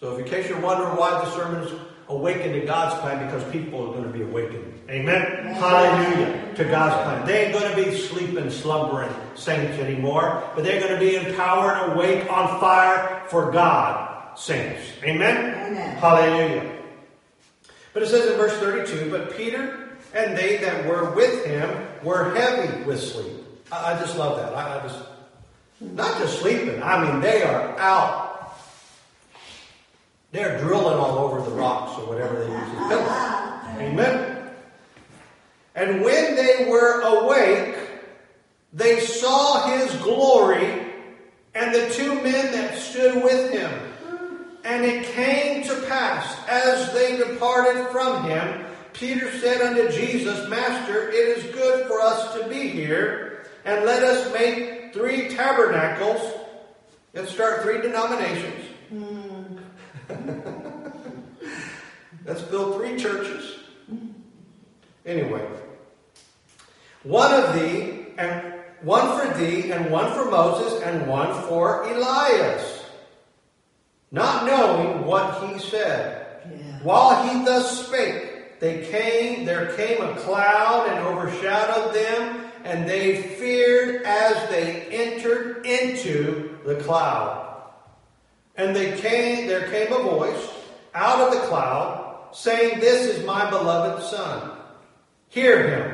[0.00, 1.72] So, if in case you're wondering why the sermon is
[2.08, 4.80] awakened to God's plan, because people are going to be awakened.
[4.88, 5.22] Amen?
[5.22, 5.54] Amen.
[5.54, 6.54] Hallelujah.
[6.54, 7.26] To God's plan.
[7.26, 11.92] They ain't going to be sleeping, slumbering saints anymore, but they're going to be empowered,
[11.92, 14.82] awake, on fire for God, saints.
[15.02, 15.54] Amen?
[15.54, 15.96] Amen.
[15.96, 16.78] Hallelujah.
[17.94, 22.34] But it says in verse 32, but Peter and they that were with him were
[22.34, 23.32] heavy with sleep.
[23.70, 24.54] I, I just love that.
[24.54, 24.98] I, I just,
[25.80, 28.32] not just sleeping, I mean, they are out
[30.32, 33.82] they're drilling all over the rocks or whatever they use as pillars.
[33.82, 34.31] Amen.
[35.74, 37.76] And when they were awake,
[38.72, 40.92] they saw his glory
[41.54, 43.70] and the two men that stood with him.
[44.64, 51.08] And it came to pass, as they departed from him, Peter said unto Jesus, Master,
[51.08, 56.20] it is good for us to be here, and let us make three tabernacles.
[57.12, 58.66] Let's start three denominations.
[58.88, 59.58] Hmm.
[62.24, 63.58] Let's build three churches.
[65.04, 65.44] Anyway,
[67.02, 72.84] one of thee, and one for thee, and one for Moses, and one for Elias,
[74.10, 76.42] not knowing what he said.
[76.50, 76.82] Yeah.
[76.82, 83.22] While he thus spake, they came, there came a cloud and overshadowed them, and they
[83.22, 87.42] feared as they entered into the cloud.
[88.56, 90.48] And they came, there came a voice
[90.94, 94.52] out of the cloud, saying, This is my beloved Son.
[95.28, 95.91] Hear him.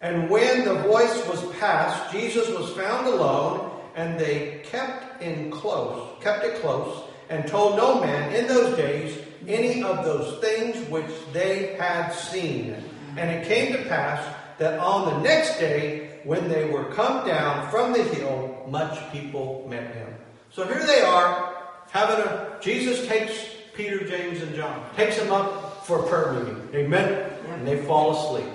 [0.00, 6.22] And when the voice was past, Jesus was found alone, and they kept in close,
[6.22, 11.10] kept it close, and told no man in those days any of those things which
[11.32, 12.76] they had seen.
[13.16, 14.22] And it came to pass
[14.58, 19.66] that on the next day, when they were come down from the hill, much people
[19.68, 20.14] met him.
[20.50, 21.54] So here they are,
[21.90, 23.32] having a Jesus takes
[23.74, 26.68] Peter, James, and John, takes them up for a prayer meeting.
[26.74, 27.30] Amen?
[27.48, 28.50] And they fall asleep.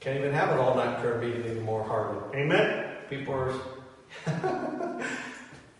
[0.00, 2.40] Can't even have an all night prayer meeting anymore, hardly.
[2.40, 2.96] Amen?
[3.08, 3.52] People are.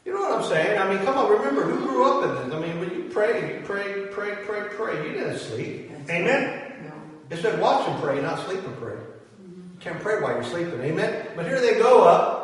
[0.05, 0.79] you know what I'm saying?
[0.79, 2.55] I mean, come on, remember, who grew up in this?
[2.55, 5.07] I mean, when you pray, you pray, pray, pray, pray.
[5.07, 5.91] You didn't sleep.
[5.91, 6.73] That's Amen?
[6.85, 7.37] No.
[7.37, 8.97] It said watch and pray, not sleep and pray.
[9.43, 10.81] You can't pray while you're sleeping.
[10.81, 11.27] Amen?
[11.35, 12.41] But here they go up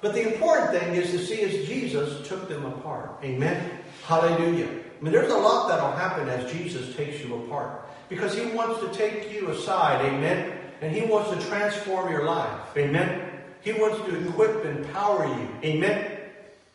[0.00, 3.18] but the important thing is to see as Jesus took them apart.
[3.22, 3.70] Amen.
[4.04, 4.66] Hallelujah.
[4.66, 7.86] I mean, there's a lot that'll happen as Jesus takes you apart.
[8.08, 10.04] Because he wants to take you aside.
[10.04, 10.58] Amen.
[10.80, 12.76] And he wants to transform your life.
[12.76, 13.30] Amen.
[13.62, 15.48] He wants to equip and empower you.
[15.62, 16.18] Amen.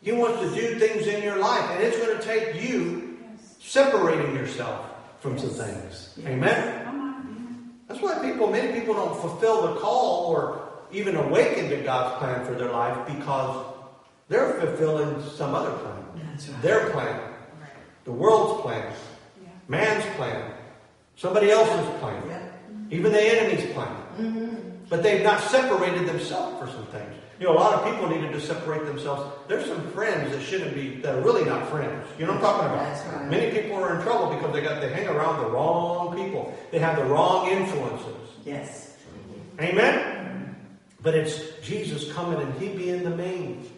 [0.01, 1.67] He wants to do things in your life.
[1.71, 3.17] And it's going to take you
[3.59, 4.85] separating yourself
[5.19, 6.13] from some things.
[6.25, 6.85] Amen.
[7.87, 12.45] That's why people, many people don't fulfill the call or even awaken to God's plan
[12.45, 13.65] for their life because
[14.27, 16.05] they're fulfilling some other plan.
[16.15, 16.61] Right.
[16.61, 17.19] Their plan.
[17.19, 17.69] Right.
[18.05, 18.91] The world's plan.
[19.41, 19.49] Yeah.
[19.67, 20.51] Man's plan.
[21.15, 22.23] Somebody else's plan.
[22.27, 22.44] Yeah.
[22.95, 23.95] Even the enemy's plan.
[24.17, 24.55] Mm-hmm.
[24.89, 27.13] But they've not separated themselves for some things.
[27.39, 29.29] You know, a lot of people needed to separate themselves.
[29.49, 32.07] There's some friends that shouldn't be, that are really not friends.
[32.17, 33.21] You know what I'm talking about?
[33.21, 33.29] Right.
[33.29, 36.57] Many people are in trouble because they got, they hang around the wrong people.
[36.71, 38.15] They have the wrong influences.
[38.45, 38.97] Yes.
[39.59, 40.55] Amen?
[41.01, 43.69] But it's Jesus coming and He being the main,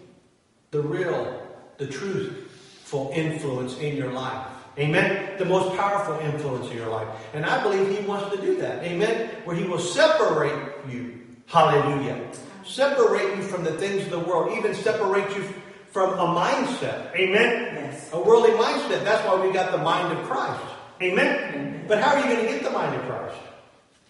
[0.70, 1.42] the real,
[1.78, 4.46] the truthful influence in your life.
[4.78, 5.38] Amen?
[5.38, 7.08] The most powerful influence in your life.
[7.34, 8.84] And I believe He wants to do that.
[8.84, 9.30] Amen?
[9.44, 11.20] Where He will separate you.
[11.48, 12.20] Hallelujah.
[12.66, 14.58] Separate you from the things of the world.
[14.58, 15.44] Even separate you
[15.92, 17.16] from a mindset.
[17.16, 17.76] Amen?
[17.76, 18.12] Yes.
[18.14, 19.04] A worldly mindset.
[19.04, 20.62] That's why we got the mind of Christ.
[21.02, 21.54] Amen?
[21.54, 21.86] Amen.
[21.88, 23.38] But how are you going to get the mind of Christ?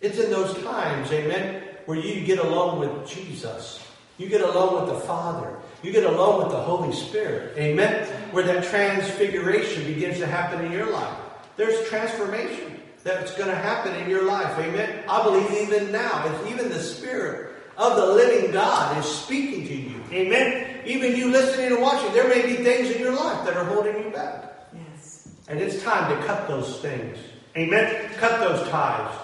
[0.01, 1.11] It's in those times.
[1.11, 1.63] Amen?
[1.87, 3.81] where you get along with Jesus.
[4.17, 5.57] You get along with the Father.
[5.83, 7.57] You get alone with the Holy Spirit.
[7.57, 8.05] Amen?
[8.31, 11.17] Where that transfiguration begins to happen in your life.
[11.55, 14.57] There's transformation that's going to happen in your life.
[14.59, 15.03] Amen?
[15.07, 19.75] I believe even now, if even the Spirit of the living God is speaking to
[19.75, 20.03] you.
[20.11, 20.81] Amen?
[20.85, 24.03] Even you listening and watching, there may be things in your life that are holding
[24.03, 24.69] you back.
[24.73, 25.29] Yes.
[25.47, 27.17] And it's time to cut those things.
[27.55, 28.11] Amen?
[28.17, 29.15] Cut those ties.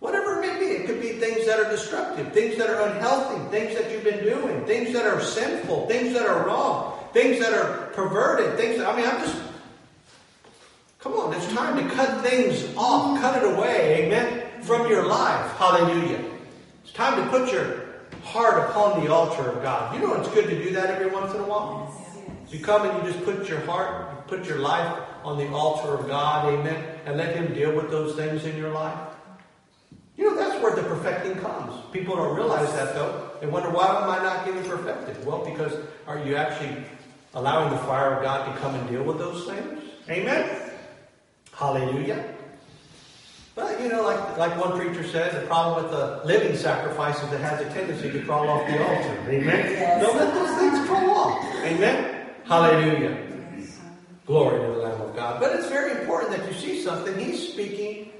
[0.00, 3.40] Whatever it may be, it could be things that are destructive, things that are unhealthy,
[3.50, 7.54] things that you've been doing, things that are sinful, things that are wrong, things that
[7.54, 9.40] are perverted, things that, I mean, I'm just,
[10.98, 15.50] come on, it's time to cut things off, cut it away, amen, from your life.
[15.56, 16.22] Hallelujah.
[16.84, 17.86] It's time to put your
[18.22, 19.94] heart upon the altar of God.
[19.94, 21.92] You know it's good to do that every once in a while?
[22.50, 26.06] You come and you just put your heart, put your life on the altar of
[26.06, 29.15] God, amen, and let Him deal with those things in your life.
[30.16, 31.74] You know, that's where the perfecting comes.
[31.92, 33.30] People don't realize that though.
[33.40, 35.24] They wonder, why am I not getting perfected?
[35.26, 35.72] Well, because
[36.06, 36.84] are you actually
[37.34, 39.82] allowing the fire of God to come and deal with those things?
[40.08, 40.70] Amen?
[41.52, 42.32] Hallelujah.
[43.54, 47.32] But you know, like like one preacher says, the problem with the living sacrifice is
[47.32, 49.18] it has a tendency to crawl off the altar.
[49.28, 49.72] Amen.
[49.72, 50.02] Yes.
[50.02, 51.44] Don't let those things crawl off.
[51.64, 52.26] Amen.
[52.44, 53.16] Hallelujah.
[54.26, 55.40] Glory to the Lamb of God.
[55.40, 57.18] But it's very important that you see something.
[57.18, 58.12] He's speaking.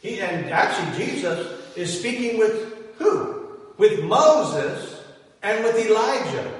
[0.00, 3.48] He and actually Jesus is speaking with who?
[3.78, 5.02] With Moses
[5.42, 6.52] and with Elijah.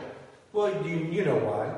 [0.52, 1.74] Well, you, you know why.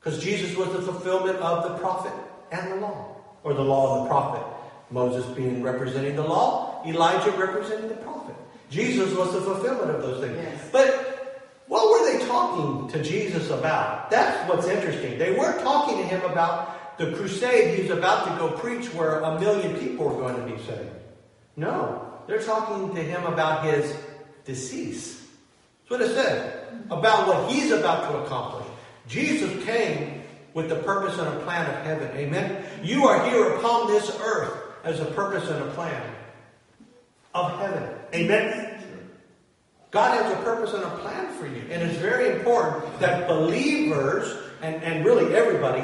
[0.00, 2.12] Because Jesus was the fulfillment of the prophet
[2.52, 3.16] and the law.
[3.42, 4.44] Or the law and the prophet.
[4.90, 8.34] Moses being representing the law, Elijah representing the prophet.
[8.70, 10.36] Jesus was the fulfillment of those things.
[10.36, 10.68] Yes.
[10.72, 11.16] But
[11.66, 14.10] what were they talking to Jesus about?
[14.10, 15.18] That's what's interesting.
[15.18, 19.20] They weren't talking to him about the crusade he was about to go preach where
[19.20, 20.90] a million people were going to be saved.
[21.56, 23.96] No, they're talking to him about his
[24.44, 25.22] decease.
[25.88, 26.54] That's what it says.
[26.90, 28.66] About what he's about to accomplish.
[29.08, 30.22] Jesus came
[30.54, 32.16] with the purpose and a plan of heaven.
[32.16, 32.64] Amen.
[32.82, 34.52] You are here upon this earth
[34.84, 36.02] as a purpose and a plan
[37.34, 37.88] of heaven.
[38.14, 38.72] Amen.
[39.90, 41.62] God has a purpose and a plan for you.
[41.70, 45.82] And it's very important that believers and, and really everybody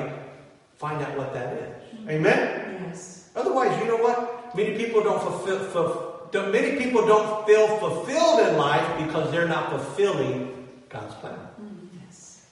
[0.82, 1.70] find out what that is.
[1.70, 2.10] Mm-hmm.
[2.10, 2.86] Amen.
[2.88, 3.30] Yes.
[3.36, 4.56] Otherwise, you know what?
[4.56, 5.60] Many people don't fulfill.
[5.70, 11.38] fulfill many people don't feel fulfilled in life because they're not fulfilling God's plan.
[11.60, 12.46] Mm, yes.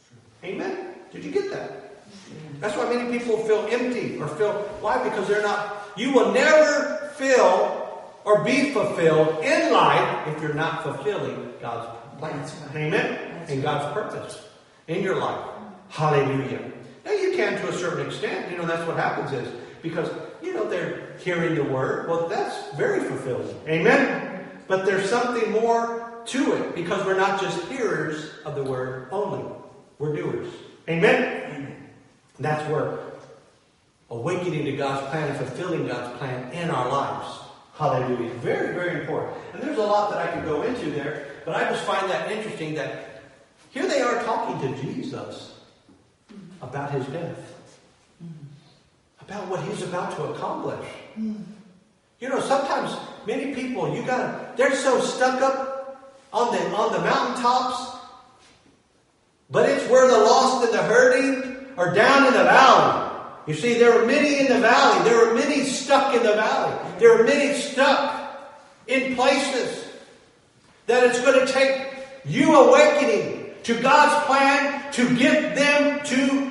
[0.45, 0.95] Amen.
[1.13, 1.71] Did you get that?
[2.61, 4.53] That's why many people feel empty or feel
[4.85, 5.03] why?
[5.03, 5.91] Because they're not.
[5.97, 11.89] You will never feel or be fulfilled in life if you're not fulfilling God's
[12.19, 12.39] plan.
[12.39, 12.77] Right.
[12.77, 13.07] Amen.
[13.33, 14.45] That's and God's purpose
[14.87, 15.43] in your life.
[15.89, 16.71] Hallelujah.
[17.05, 18.51] Now you can to a certain extent.
[18.51, 19.49] You know that's what happens is
[19.83, 20.11] because
[20.43, 22.09] you know they're hearing the word.
[22.09, 23.57] Well, that's very fulfilling.
[23.69, 24.49] Amen.
[24.69, 29.45] But there's something more to it because we're not just hearers of the word only.
[29.99, 30.53] We're doers.
[30.89, 31.77] Amen.
[32.39, 32.99] That's where
[34.11, 37.39] awakening to God's plan and fulfilling God's plan in our lives.
[37.75, 38.31] Hallelujah.
[38.35, 39.37] Very, very important.
[39.55, 42.31] And there's a lot that I could go into there, but I just find that
[42.31, 43.23] interesting that
[43.71, 45.50] here they are talking to Jesus
[46.63, 47.39] about his death,
[48.23, 49.29] mm-hmm.
[49.29, 50.87] about what he's about to accomplish.
[51.19, 51.43] Mm-hmm.
[52.21, 52.95] You know, sometimes
[53.27, 57.99] many people, you gotta, they're so stuck up on the on the mountaintops,
[59.51, 63.11] but it's where the lost and the hurting are down in the valley.
[63.47, 65.03] You see, there were many in the valley.
[65.09, 66.77] There were many stuck in the valley.
[66.99, 68.21] There were many stuck
[68.87, 69.89] in places
[70.87, 71.87] that it's going to take
[72.25, 76.51] you awakening to God's plan to get them to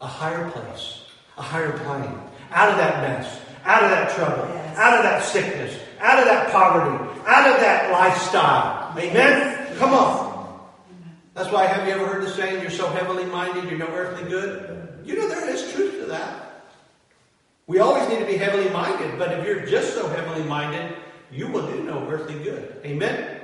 [0.00, 1.02] a higher place,
[1.36, 2.18] a higher plane,
[2.52, 4.78] out of that mess, out of that trouble, Yes.
[4.78, 8.92] out of that sickness, out of that poverty, out of that lifestyle.
[8.98, 9.76] Amen?
[9.78, 10.26] Come on.
[11.34, 14.28] That's why, have you ever heard the saying, you're so heavenly minded, you're no earthly
[14.28, 14.88] good?
[15.04, 16.64] You know, there is truth to that.
[17.66, 20.96] We always need to be heavenly minded, but if you're just so heavenly minded,
[21.32, 22.80] you will do no earthly good.
[22.84, 23.40] Amen?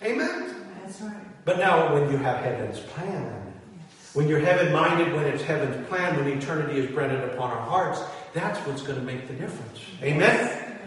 [0.00, 0.04] Mm-hmm.
[0.04, 0.61] Amen?
[0.92, 1.44] That's right.
[1.44, 3.52] But now, when you have heaven's plan,
[4.12, 8.02] when you're heaven minded, when it's heaven's plan, when eternity is branded upon our hearts,
[8.34, 9.80] that's what's going to make the difference.
[10.02, 10.18] Amen?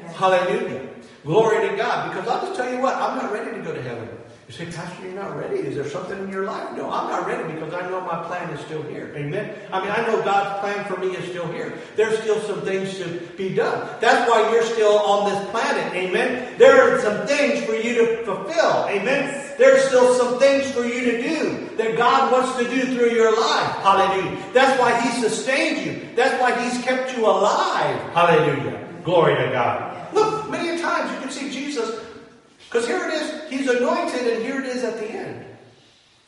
[0.03, 0.15] Yes.
[0.15, 0.89] Hallelujah.
[1.23, 2.13] Glory to God.
[2.13, 4.07] Because I'll just tell you what, I'm not ready to go to heaven.
[4.47, 5.57] You say, Pastor, you're not ready.
[5.57, 6.77] Is there something in your life?
[6.77, 9.11] No, I'm not ready because I know my plan is still here.
[9.15, 9.55] Amen.
[9.73, 11.79] I mean, I know God's plan for me is still here.
[11.95, 13.89] There's still some things to be done.
[13.99, 15.91] That's why you're still on this planet.
[15.95, 16.59] Amen.
[16.59, 18.85] There are some things for you to fulfill.
[18.87, 19.51] Amen.
[19.57, 23.31] There's still some things for you to do that God wants to do through your
[23.31, 23.71] life.
[23.77, 24.37] Hallelujah.
[24.53, 26.15] That's why He sustained you.
[26.15, 27.99] That's why He's kept you alive.
[28.13, 28.87] Hallelujah.
[29.03, 30.13] Glory to God.
[30.13, 32.04] Look, many times you can see Jesus
[32.75, 35.45] because here it is, he's anointed, and here it is at the end.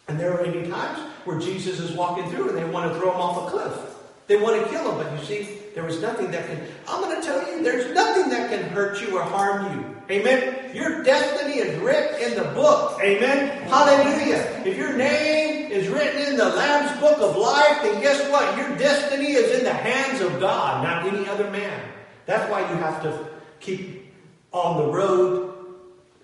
[0.08, 3.12] And there are many times where Jesus is walking through and they want to throw
[3.12, 3.96] him off a cliff.
[4.28, 7.20] They want to kill him, but you see, there is nothing that can, I'm going
[7.20, 9.98] to tell you, there's nothing that can hurt you or harm you.
[10.10, 10.74] Amen?
[10.74, 12.98] Your destiny is written in the book.
[13.02, 13.68] Amen?
[13.68, 14.64] Hallelujah.
[14.66, 18.58] If your name is written in the Lamb's book of life, then guess what?
[18.58, 21.82] Your destiny is in the hands of God, not any other man.
[22.26, 23.28] That's why you have to
[23.60, 24.14] keep
[24.54, 25.57] on the road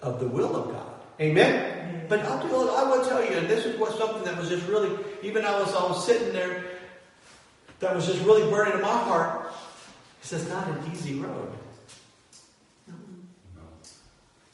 [0.03, 0.93] of the will of God.
[1.19, 2.05] Amen?
[2.09, 4.67] But I'll do, I will tell you, and this is what something that was just
[4.67, 6.65] really, even I was, I was sitting there,
[7.79, 9.53] that was just really burning in my heart.
[10.21, 11.53] He says, not an easy road.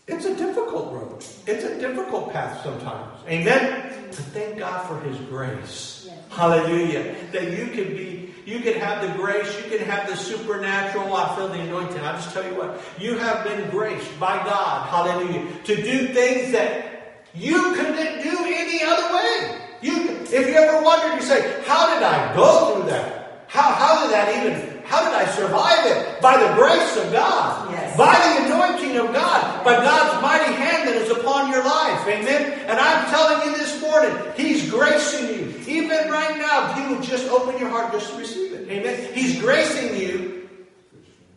[0.08, 1.24] It's a difficult road.
[1.46, 3.20] It's a difficult path sometimes.
[3.28, 3.94] Amen.
[4.08, 6.06] But thank God for His grace.
[6.08, 6.18] Yes.
[6.32, 7.16] Hallelujah.
[7.32, 11.14] That you can be, you can have the grace, you can have the supernatural.
[11.14, 12.00] I feel the anointing.
[12.00, 14.90] I just tell you what, you have been graced by God.
[14.90, 15.46] Hallelujah.
[15.66, 19.62] To do things that you couldn't do any other way.
[19.82, 23.46] You, if you ever wondered, you say, "How did I go through that?
[23.48, 26.20] How, how did that even how did I survive it?
[26.20, 27.72] By the grace of God.
[27.72, 27.96] Yes.
[27.96, 29.64] By the anointing of God.
[29.64, 32.08] By God's mighty hand that is upon your life.
[32.08, 32.60] Amen.
[32.68, 35.49] And I'm telling you this morning, He's gracing you.
[35.70, 38.68] Even right now, if you would just open your heart just to receive it.
[38.70, 39.14] Amen.
[39.14, 40.50] He's gracing you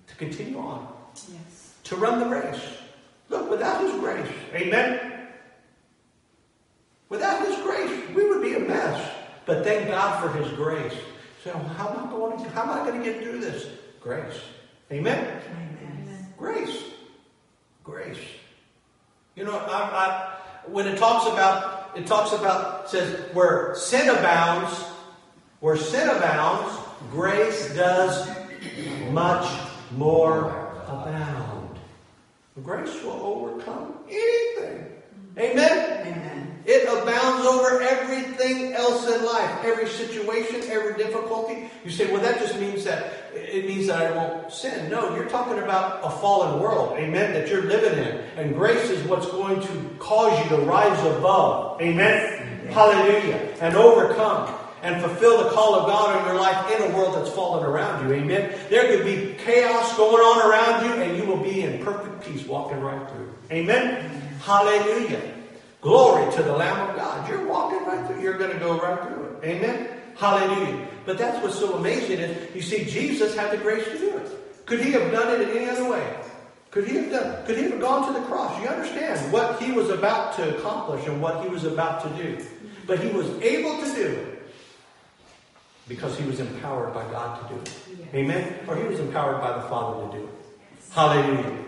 [0.07, 0.89] to continue on.
[1.15, 1.75] Yes.
[1.85, 2.63] To run the race.
[3.29, 4.29] Look, without His grace.
[4.55, 5.29] Amen.
[7.11, 9.11] Without His grace, we would be a mess.
[9.45, 10.95] But thank God for His grace.
[11.45, 12.43] So how am I going?
[12.43, 13.67] To, how am I going to get through this?
[14.01, 14.41] Grace.
[14.91, 15.43] Amen.
[15.51, 16.27] Amen.
[16.39, 16.85] Grace.
[17.85, 18.19] Grace.
[19.37, 20.35] You know, I, I,
[20.69, 24.75] when it talks about it talks about says where sin abounds,
[25.61, 26.75] where sin abounds,
[27.11, 28.29] grace does
[29.11, 29.47] much
[29.93, 30.51] more
[30.87, 31.79] abound.
[32.63, 34.87] Grace will overcome anything.
[35.39, 36.07] Amen.
[36.07, 36.63] Amen.
[36.67, 41.71] It abounds over everything else in life, every situation, every difficulty.
[41.85, 44.91] You say, well, that just means that it means that I won't sin.
[44.91, 48.17] No, you're talking about a fallen world, amen, that you're living in.
[48.37, 52.35] And grace is what's going to cause you to rise above, amen.
[52.35, 52.73] amen.
[52.73, 53.37] Hallelujah.
[53.61, 57.31] And overcome and fulfill the call of God in your life in a world that's
[57.31, 58.15] fallen around you.
[58.15, 58.53] Amen.
[58.69, 62.47] There could be chaos going on around you, and you will be in perfect peace
[62.47, 63.33] walking right through.
[63.51, 63.97] Amen.
[63.97, 64.11] amen.
[64.41, 65.23] Hallelujah.
[65.81, 67.29] Glory to the Lamb of God.
[67.29, 68.21] You're walking right through.
[68.21, 69.45] You're going to go right through it.
[69.45, 69.89] Amen.
[70.17, 70.89] Hallelujah.
[71.05, 74.67] But that's what's so amazing is you see, Jesus had the grace to do it.
[74.67, 76.17] Could he have done it in any other way?
[76.71, 77.47] Could he have done?
[77.47, 78.61] Could he have gone to the cross?
[78.63, 82.43] You understand what he was about to accomplish and what he was about to do.
[82.87, 84.43] But he was able to do it
[85.87, 88.15] because he was empowered by God to do it.
[88.15, 88.55] Amen.
[88.67, 90.31] Or he was empowered by the Father to do it.
[90.93, 91.59] Hallelujah.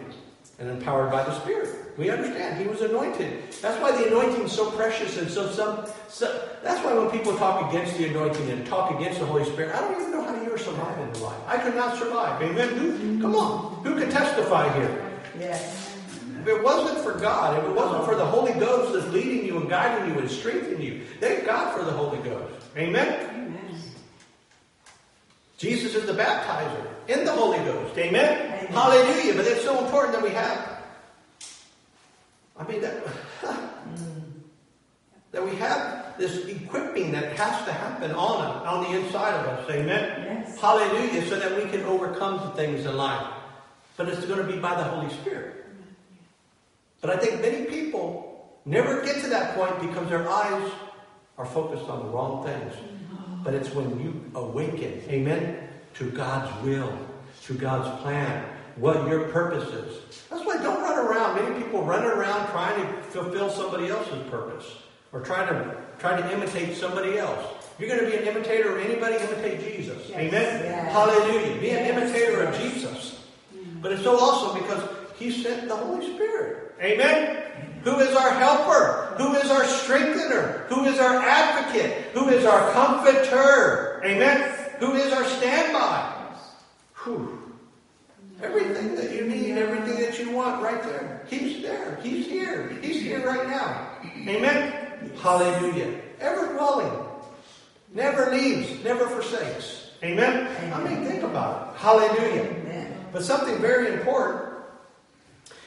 [0.59, 1.84] And empowered by the Spirit.
[1.97, 3.53] We understand he was anointed.
[3.62, 5.86] That's why the anointing is so precious and so some.
[6.09, 9.74] So, that's why when people talk against the anointing and talk against the Holy Spirit,
[9.74, 11.40] I don't even know how you are surviving in life.
[11.47, 12.42] I could not survive.
[12.42, 12.68] Amen.
[12.76, 15.11] Who, come on, who can testify here?
[15.38, 15.97] Yes.
[16.40, 19.59] If it wasn't for God, if it wasn't for the Holy Ghost that's leading you
[19.59, 22.55] and guiding you and strengthening you, thank God for the Holy Ghost.
[22.76, 23.30] Amen.
[23.30, 23.80] Amen.
[25.57, 27.97] Jesus is the baptizer in the Holy Ghost.
[27.97, 28.59] Amen?
[28.59, 28.66] Amen.
[28.66, 29.34] Hallelujah.
[29.36, 30.74] But it's so important that we have
[32.57, 33.05] I mean, that,
[35.33, 39.47] that we have this equipping that has to happen on us, on the inside of
[39.47, 39.71] us.
[39.71, 40.45] Amen?
[40.47, 40.59] Yes.
[40.61, 41.27] Hallelujah.
[41.27, 43.27] So that we can overcome the things in life.
[43.97, 45.65] But it's going to be by the Holy Spirit.
[47.01, 50.71] But I think many people never get to that point because their eyes
[51.37, 52.75] are focused on the wrong things.
[53.43, 56.97] But it's when you awaken, amen, to God's will,
[57.45, 58.47] to God's plan,
[58.77, 60.25] what your purpose is.
[60.31, 61.37] That's why don't around.
[61.37, 64.67] Many people run around trying to fulfill somebody else's purpose
[65.13, 67.47] or trying to try to imitate somebody else.
[67.79, 70.09] You're going to be an imitator of anybody, imitate Jesus.
[70.09, 70.19] Yes.
[70.19, 70.65] Amen?
[70.65, 70.93] Yes.
[70.93, 71.61] Hallelujah.
[71.61, 71.91] Be yes.
[71.91, 73.25] an imitator of Jesus.
[73.55, 73.83] Mm.
[73.83, 74.83] But it's so awesome because
[75.17, 76.75] he sent the Holy Spirit.
[76.81, 77.43] Amen?
[77.85, 79.15] Who is our helper?
[79.19, 80.67] Who is our strengthener?
[80.69, 81.93] Who is our advocate?
[82.15, 84.01] Who is our comforter?
[84.05, 84.57] Amen?
[84.79, 86.13] Who is our standby?
[87.05, 87.43] Whew.
[88.45, 91.24] Everything that you need, everything that you want, right there.
[91.28, 91.99] He's there.
[92.03, 92.68] He's here.
[92.82, 93.88] He's here right now.
[94.28, 95.11] Amen?
[95.20, 96.01] Hallelujah.
[96.20, 96.92] Ever dwelling.
[97.95, 99.90] Never leaves, never forsakes.
[100.03, 100.47] Amen?
[100.47, 100.72] Amen?
[100.72, 101.80] I mean, think about it.
[101.80, 102.42] Hallelujah.
[102.42, 102.97] Amen.
[103.12, 104.53] But something very important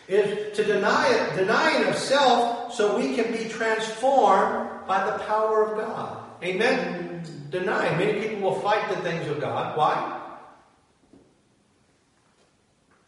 [0.08, 5.66] is to deny it, denying of self so we can be transformed by the power
[5.66, 6.24] of God.
[6.44, 7.24] Amen?
[7.50, 7.98] Deny.
[7.98, 9.76] Many people will fight the things of God.
[9.76, 10.17] Why?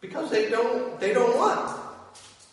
[0.02, 1.78] Because they don't, they don't want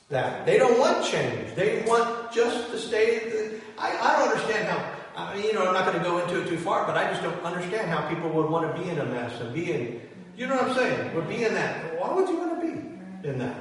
[0.09, 0.47] that.
[0.47, 1.55] They don't want change.
[1.55, 3.19] They want just to stay.
[3.19, 4.93] The, I, I don't understand how.
[5.17, 7.11] I mean, you know, I'm not going to go into it too far, but I
[7.11, 10.01] just don't understand how people would want to be in a mess and be in.
[10.37, 11.15] You know what I'm saying?
[11.15, 11.99] Would be in that.
[11.99, 13.57] Why would you want to be in that?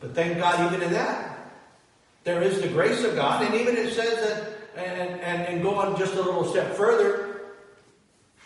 [0.00, 1.52] But thank God, even in that,
[2.24, 5.76] there is the grace of God, and even it says that, and and, and go
[5.76, 7.23] on just a little step further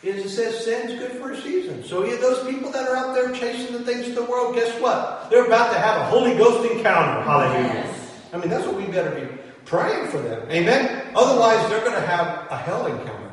[0.02, 1.82] is it says sin's good for a season.
[1.82, 4.80] So yeah, those people that are out there chasing the things of the world, guess
[4.80, 5.28] what?
[5.30, 7.22] They're about to have a Holy Ghost encounter.
[7.22, 7.74] Hallelujah.
[7.74, 8.20] Yes.
[8.32, 9.26] I mean, that's what we better be
[9.64, 10.48] praying for them.
[10.50, 11.12] Amen.
[11.14, 13.32] Otherwise, they're going to have a hell encounter.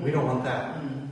[0.00, 0.76] We don't want that.
[0.76, 1.06] Mm-hmm.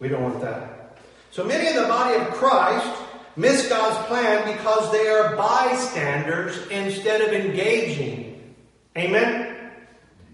[0.00, 0.98] We don't want that.
[1.30, 3.02] So many in the body of Christ
[3.36, 8.54] miss God's plan because they are bystanders instead of engaging.
[8.96, 9.70] Amen?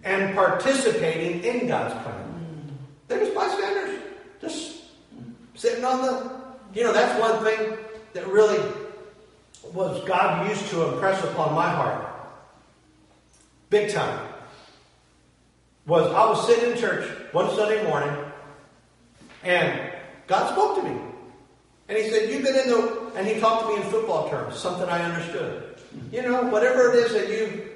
[0.05, 2.32] And participating in God's plan.
[3.13, 4.01] They're just bystanders.
[4.41, 4.83] Just
[5.55, 6.43] sitting on the.
[6.75, 7.77] You know, that's one thing
[8.15, 8.59] that really
[9.75, 12.07] was God used to impress upon my heart.
[13.69, 14.29] Big time.
[15.87, 18.17] Was I was sitting in church one Sunday morning
[19.43, 19.93] and
[20.27, 20.99] God spoke to me.
[21.89, 24.59] And he said, You've been in the, and he talked to me in football terms,
[24.59, 25.77] something I understood.
[26.11, 27.69] You know, whatever it is that you,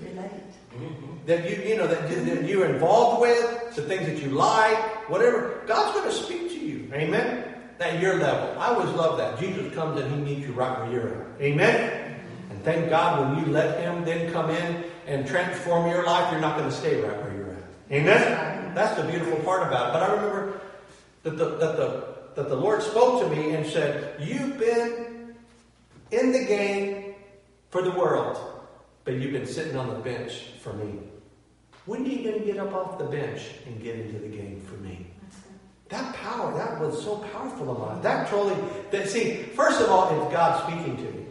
[0.00, 0.30] Relate.
[0.74, 1.17] Mm-hmm.
[1.28, 5.62] That you, you know, that, that you're involved with, the things that you like, whatever,
[5.66, 6.90] God's going to speak to you.
[6.92, 7.44] Amen?
[7.78, 8.58] At your level.
[8.58, 9.38] I always love that.
[9.38, 11.40] Jesus comes and he meets you right where you're at.
[11.40, 12.20] Amen?
[12.50, 16.40] And thank God when you let him then come in and transform your life, you're
[16.40, 17.62] not going to stay right where you're at.
[17.92, 18.74] Amen?
[18.74, 19.92] That's the beautiful part about it.
[19.92, 20.60] But I remember
[21.24, 25.34] that the, that the that the Lord spoke to me and said, You've been
[26.12, 27.16] in the game
[27.70, 28.38] for the world,
[29.02, 31.00] but you've been sitting on the bench for me.
[31.88, 34.60] When are you going to get up off the bench and get into the game
[34.60, 35.06] for me?
[35.88, 38.02] That power, that was so powerful of mine.
[38.02, 41.24] That totally, that, see, first of all, it's God speaking to me.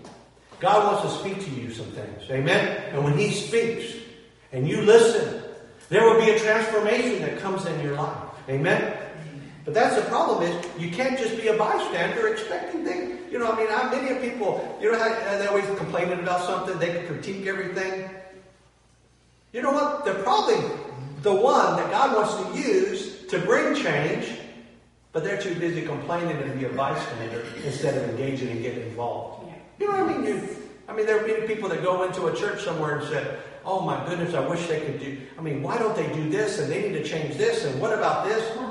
[0.59, 2.23] God wants to speak to you some things.
[2.31, 2.91] Amen?
[2.91, 3.97] And when He speaks
[4.51, 5.43] and you listen,
[5.89, 8.17] there will be a transformation that comes in your life.
[8.49, 8.97] Amen?
[9.63, 13.31] But that's the problem is you can't just be a bystander expecting things.
[13.31, 16.47] You know, I mean, how many people, you know how uh, they're always complaining about
[16.47, 18.09] something, they can critique everything.
[19.57, 20.05] You know what?
[20.05, 20.57] They're probably
[21.23, 24.29] the one that God wants to use to bring change,
[25.11, 29.51] but they're too busy complaining and be a bystander instead of engaging and getting involved.
[29.79, 30.27] You know what I mean?
[30.27, 30.47] You,
[30.87, 33.35] I mean, there are many people that go into a church somewhere and say,
[33.65, 35.17] Oh my goodness, I wish they could do.
[35.39, 36.59] I mean, why don't they do this?
[36.59, 37.65] And they need to change this.
[37.65, 38.57] And what about this?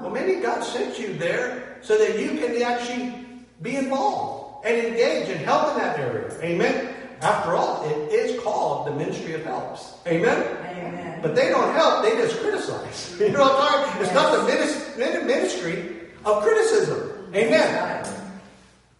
[0.00, 3.26] Well, maybe God sent you there so that you can actually
[3.60, 6.32] be involved and engage and help in that area.
[6.40, 6.99] Amen.
[7.22, 9.94] After all, it is called the ministry of helps.
[10.06, 10.56] Amen.
[10.70, 11.20] Amen.
[11.22, 13.16] But they don't help; they just criticize.
[13.20, 14.02] You know what I'm talking?
[14.02, 17.28] It's not the ministry of criticism.
[17.34, 18.06] Amen.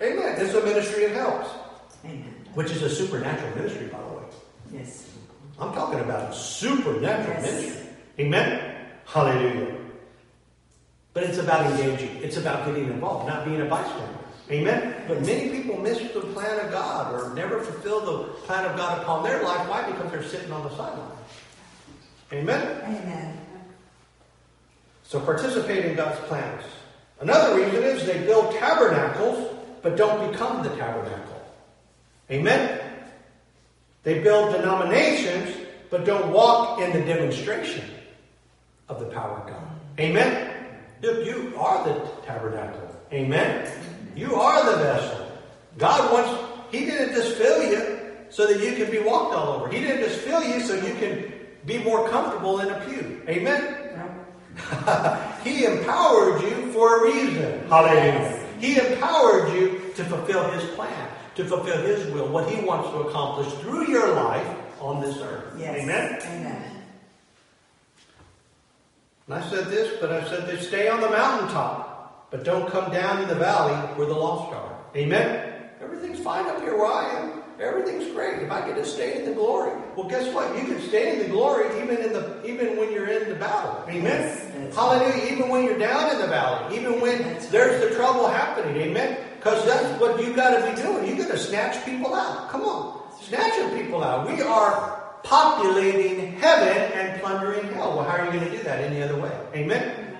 [0.02, 0.34] Amen.
[0.38, 1.48] It's a ministry of helps.
[2.04, 2.34] Amen.
[2.54, 4.22] Which is a supernatural ministry, by the way.
[4.72, 5.08] Yes.
[5.58, 7.52] I'm talking about a supernatural Yes.
[7.52, 7.86] ministry.
[8.18, 8.76] Amen.
[9.06, 9.76] Hallelujah.
[11.12, 12.22] But it's about engaging.
[12.22, 14.18] It's about getting involved, not being a bystander.
[14.50, 15.04] Amen.
[15.06, 19.02] But many people miss the plan of God or never fulfill the plan of God
[19.02, 19.68] upon their life.
[19.68, 19.88] Why?
[19.90, 21.18] Because they're sitting on the sideline.
[22.32, 22.82] Amen.
[22.84, 23.38] Amen.
[25.04, 26.64] So participate in God's plans.
[27.20, 31.42] Another reason is they build tabernacles, but don't become the tabernacle.
[32.30, 32.80] Amen.
[34.02, 35.54] They build denominations,
[35.90, 37.84] but don't walk in the demonstration
[38.88, 39.80] of the power of God.
[39.98, 40.54] Amen.
[41.02, 42.96] Look, you are the tabernacle.
[43.12, 43.70] Amen.
[44.16, 45.32] You are the vessel.
[45.78, 47.98] God wants, He didn't just fill you
[48.30, 49.68] so that you can be walked all over.
[49.68, 51.32] He didn't just fill you so you can
[51.66, 53.22] be more comfortable in a pew.
[53.28, 53.76] Amen.
[55.44, 57.68] he empowered you for a reason.
[57.68, 58.46] Hallelujah.
[58.58, 63.00] He empowered you to fulfill His plan, to fulfill His will, what He wants to
[63.08, 64.46] accomplish through your life
[64.80, 65.54] on this earth.
[65.58, 65.82] Yes.
[65.82, 66.18] Amen.
[66.22, 66.70] Amen.
[69.26, 71.89] And I said this, but I said this stay on the mountaintop,
[72.30, 74.76] but don't come down in the valley where the lost are.
[74.96, 75.68] Amen?
[75.80, 77.42] Everything's fine up here where I am.
[77.60, 78.42] Everything's great.
[78.42, 79.70] If I get to stay in the glory.
[79.94, 80.56] Well, guess what?
[80.56, 83.84] You can stay in the glory even in the even when you're in the battle.
[83.86, 84.02] Amen?
[84.04, 85.30] Yes, Hallelujah.
[85.30, 86.78] Even when you're down in the valley.
[86.78, 88.76] Even when That's there's the trouble happening.
[88.76, 89.18] Amen?
[89.36, 91.06] Because that's what you got to be doing.
[91.06, 92.48] you got to snatch people out.
[92.50, 93.02] Come on.
[93.22, 94.26] Snatching people out.
[94.26, 97.96] We are populating heaven and plundering hell.
[97.96, 99.38] Well, how are you going to do that any other way?
[99.54, 100.16] Amen?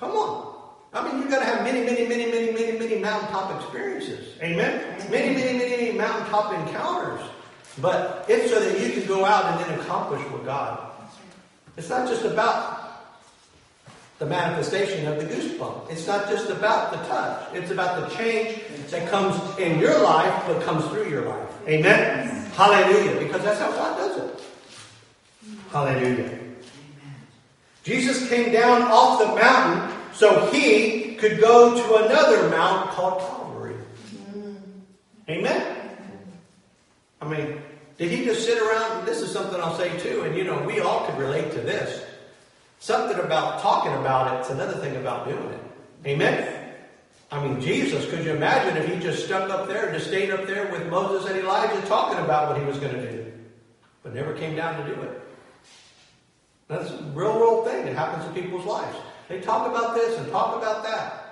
[0.00, 0.47] Come on.
[0.92, 4.34] I mean, you've got to have many, many, many, many, many, many mountaintop experiences.
[4.40, 4.96] Amen?
[5.10, 7.20] Many, many, many, many mountaintop encounters.
[7.80, 10.90] But it's so that you can go out and then accomplish what God.
[11.76, 12.88] It's not just about
[14.18, 15.90] the manifestation of the goosebump.
[15.90, 17.54] It's not just about the touch.
[17.54, 18.60] It's about the change
[18.90, 21.48] that comes in your life, but comes through your life.
[21.68, 22.28] Amen?
[22.54, 23.24] Hallelujah.
[23.24, 24.40] Because that's how God does it.
[25.70, 26.38] Hallelujah.
[27.84, 33.76] Jesus came down off the mountain so he could go to another mount called Calvary.
[35.28, 35.76] Amen?
[37.20, 37.62] I mean,
[37.98, 39.06] did he just sit around?
[39.06, 42.04] This is something I'll say too, and you know, we all could relate to this.
[42.80, 45.60] Something about talking about it, it's another thing about doing it.
[46.06, 46.74] Amen?
[47.30, 50.30] I mean, Jesus, could you imagine if he just stuck up there, and just stayed
[50.30, 53.32] up there with Moses and Elijah talking about what he was going to do,
[54.02, 55.22] but never came down to do it?
[56.66, 58.96] That's a real, real thing that happens in people's lives.
[59.28, 61.28] They talk about this and talk about that.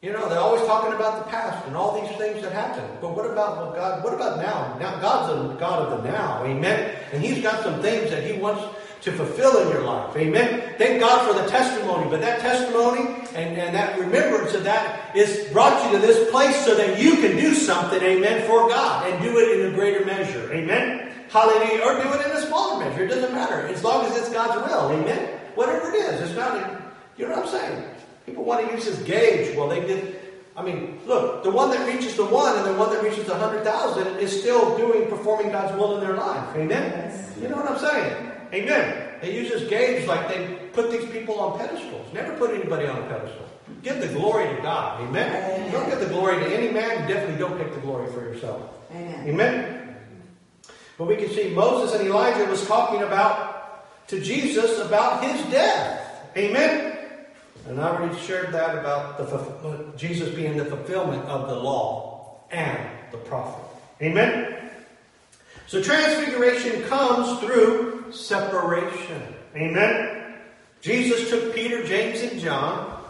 [0.00, 2.86] You know, they're always talking about the past and all these things that happened.
[3.00, 4.04] But what about what God?
[4.04, 4.76] What about now?
[4.78, 6.96] Now God's a God of the now, Amen.
[7.12, 8.62] And He's got some things that He wants
[9.02, 10.74] to fulfill in your life, Amen.
[10.76, 15.48] Thank God for the testimony, but that testimony and, and that remembrance of that is
[15.52, 19.22] brought you to this place so that you can do something, Amen, for God and
[19.22, 21.12] do it in a greater measure, Amen.
[21.28, 23.04] Hallelujah, or do it in a smaller measure.
[23.04, 25.40] It doesn't matter as long as it's God's will, Amen.
[25.54, 26.87] Whatever it is, it's not.
[27.18, 27.84] You know what I'm saying?
[28.24, 29.56] People want to use this gauge.
[29.56, 30.20] Well, they did.
[30.56, 33.34] I mean, look, the one that reaches the one and the one that reaches the
[33.34, 36.56] hundred thousand is still doing, performing God's will in their life.
[36.56, 36.92] Amen?
[36.92, 37.34] Yes.
[37.40, 38.32] You know what I'm saying?
[38.52, 39.20] Amen.
[39.20, 42.12] They use this gauge like they put these people on pedestals.
[42.12, 43.46] Never put anybody on a pedestal.
[43.82, 45.00] Give the glory to God.
[45.02, 45.28] Amen?
[45.28, 45.72] Amen.
[45.72, 47.08] Don't give the glory to any man.
[47.08, 48.62] Definitely don't take the glory for yourself.
[48.90, 49.28] Amen.
[49.28, 49.96] Amen?
[50.96, 56.32] But we can see Moses and Elijah was talking about to Jesus about his death.
[56.36, 56.97] Amen?
[57.66, 62.40] And I already shared that about the, uh, Jesus being the fulfillment of the law
[62.50, 62.78] and
[63.10, 63.64] the prophet.
[64.00, 64.70] Amen?
[65.66, 69.22] So transfiguration comes through separation.
[69.54, 70.34] Amen?
[70.80, 73.02] Jesus took Peter, James, and John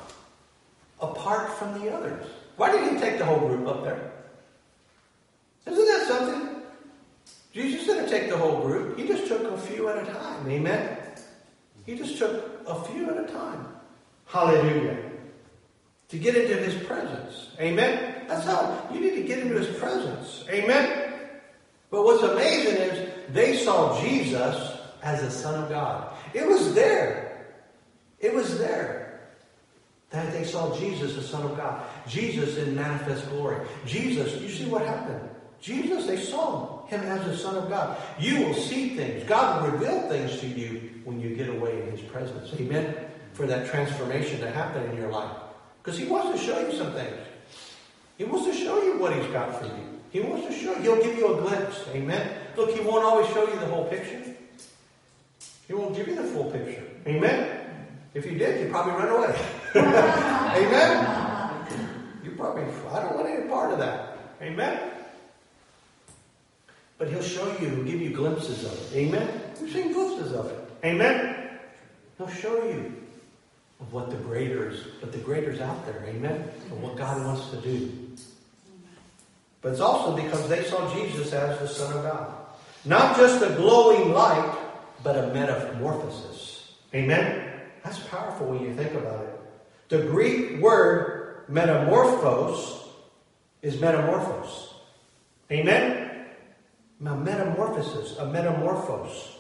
[1.01, 2.27] apart from the others.
[2.57, 4.11] Why did he take the whole group up there?
[5.67, 6.63] Isn't that something?
[7.53, 8.99] Jesus didn't take the whole group.
[8.99, 10.51] He just took a few at a time.
[10.51, 10.99] Amen?
[11.87, 13.68] He just took a few at a time.
[14.29, 14.97] Hallelujah.
[16.09, 17.49] To get into his presence.
[17.61, 18.25] Amen?
[18.29, 20.45] That's how you need to get into his presence.
[20.49, 21.15] Amen?
[21.91, 26.15] But what's amazing is they saw Jesus as the Son of God.
[26.35, 27.47] It was there.
[28.21, 29.21] It was there
[30.11, 31.85] that they saw Jesus, the Son of God.
[32.07, 33.67] Jesus in manifest glory.
[33.85, 35.29] Jesus, you see what happened?
[35.61, 37.99] Jesus, they saw him as the Son of God.
[38.19, 39.25] You will see things.
[39.25, 42.53] God will reveal things to you when you get away in his presence.
[42.59, 42.95] Amen?
[43.39, 45.31] For that transformation to happen in your life.
[45.81, 47.17] Because He wants to show you some things.
[48.19, 50.01] He wants to show you what He's got for you.
[50.11, 50.83] He wants to show you.
[50.83, 51.85] He'll give you a glimpse.
[51.95, 52.37] Amen.
[52.57, 54.21] Look, He won't always show you the whole picture.
[55.69, 56.83] He won't give you the full picture.
[57.07, 57.61] Amen.
[58.13, 59.39] If He did, you'd probably run away.
[59.77, 61.65] Amen.
[62.25, 64.19] You probably, I don't want any part of that.
[64.43, 64.91] Amen.
[66.99, 68.97] But He'll show you, He'll give you glimpses of it.
[68.97, 69.43] Amen.
[69.61, 70.59] We've seen glimpses of it.
[70.85, 71.51] Amen.
[72.17, 72.93] He'll show you
[73.81, 76.51] of what the greater is, but the greater's out there, amen?
[76.71, 77.93] Of what God wants to do.
[79.61, 82.35] But it's also because they saw Jesus as the Son of God.
[82.85, 84.57] Not just a glowing light,
[85.03, 86.73] but a metamorphosis.
[86.95, 87.53] Amen?
[87.85, 89.41] That's powerful when you think about it.
[89.89, 92.89] The Greek word metamorphos
[93.63, 94.75] is metamorphos.
[95.51, 96.27] Amen?
[97.05, 99.37] A metamorphosis, a metamorphos.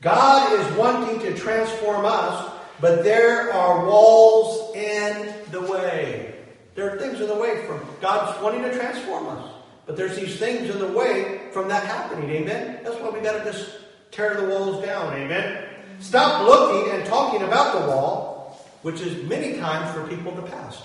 [0.00, 6.34] God is wanting to transform us but there are walls in the way.
[6.74, 9.50] There are things in the way from God's wanting to transform us.
[9.86, 12.28] But there's these things in the way from that happening.
[12.30, 12.80] Amen?
[12.82, 13.70] That's why we got to just
[14.10, 15.14] tear the walls down.
[15.14, 15.64] Amen?
[16.00, 20.82] Stop looking and talking about the wall, which is many times for people the past.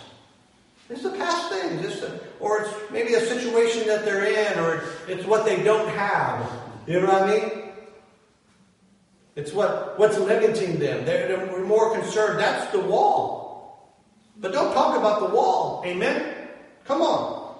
[0.89, 1.85] It's the past things.
[1.85, 5.89] It's the, or it's maybe a situation that they're in, or it's what they don't
[5.89, 6.49] have.
[6.85, 7.60] You know what I mean?
[9.35, 11.05] It's what, what's limiting them.
[11.05, 12.39] They're, they're more concerned.
[12.39, 13.95] That's the wall.
[14.37, 15.83] But don't talk about the wall.
[15.85, 16.47] Amen?
[16.85, 17.55] Come on.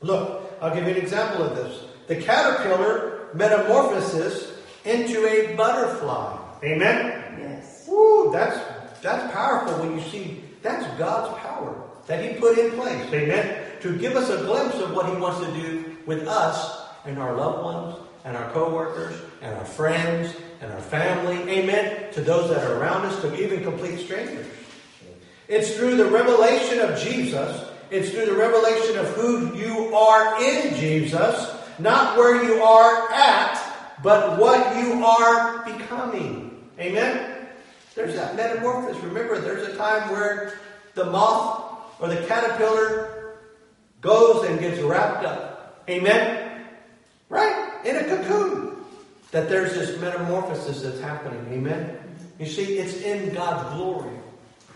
[0.00, 1.84] Look, I'll give you an example of this.
[2.06, 4.52] The caterpillar metamorphosis
[4.84, 6.38] into a butterfly.
[6.62, 7.38] Amen?
[7.38, 7.86] Yes.
[7.88, 8.58] Woo, that's,
[9.02, 13.12] that's powerful when you see that's God's power that He put in place.
[13.12, 13.64] Amen?
[13.80, 17.34] To give us a glimpse of what He wants to do with us and our
[17.34, 22.64] loved ones and our co-workers and our friends and our family, amen, to those that
[22.64, 24.46] are around us, to even complete strangers.
[25.48, 30.74] It's through the revelation of Jesus, it's through the revelation of who you are in
[30.76, 33.62] Jesus, not where you are at,
[34.02, 36.64] but what you are becoming.
[36.78, 37.46] Amen?
[37.94, 39.02] There's that metamorphosis.
[39.02, 40.58] Remember, there's a time where
[40.94, 43.38] the moth or the caterpillar
[44.00, 45.84] goes and gets wrapped up.
[45.88, 46.66] Amen?
[47.28, 47.84] Right?
[47.84, 48.65] In a cocoon
[49.30, 51.44] that there's this metamorphosis that's happening.
[51.52, 51.98] Amen?
[52.38, 54.16] You see, it's in God's glory,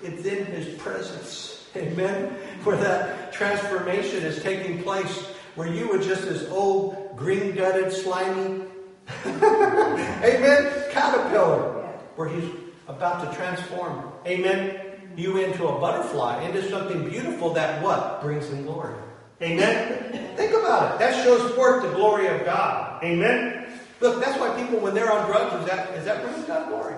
[0.02, 1.68] it's in His presence.
[1.76, 2.36] Amen?
[2.64, 8.64] Where that transformation is taking place, where you were just this old, green gutted, slimy,
[9.26, 11.86] amen, caterpillar,
[12.16, 12.50] where He's
[12.88, 14.80] about to transform, amen,
[15.16, 18.20] you into a butterfly, into something beautiful that what?
[18.20, 18.94] Brings Him glory.
[19.42, 20.36] Amen?
[20.36, 20.98] Think about it.
[20.98, 23.02] That shows forth the glory of God.
[23.02, 23.69] Amen?
[24.00, 26.94] Look, that's why people, when they're on drugs, is that, is that bringing God glory?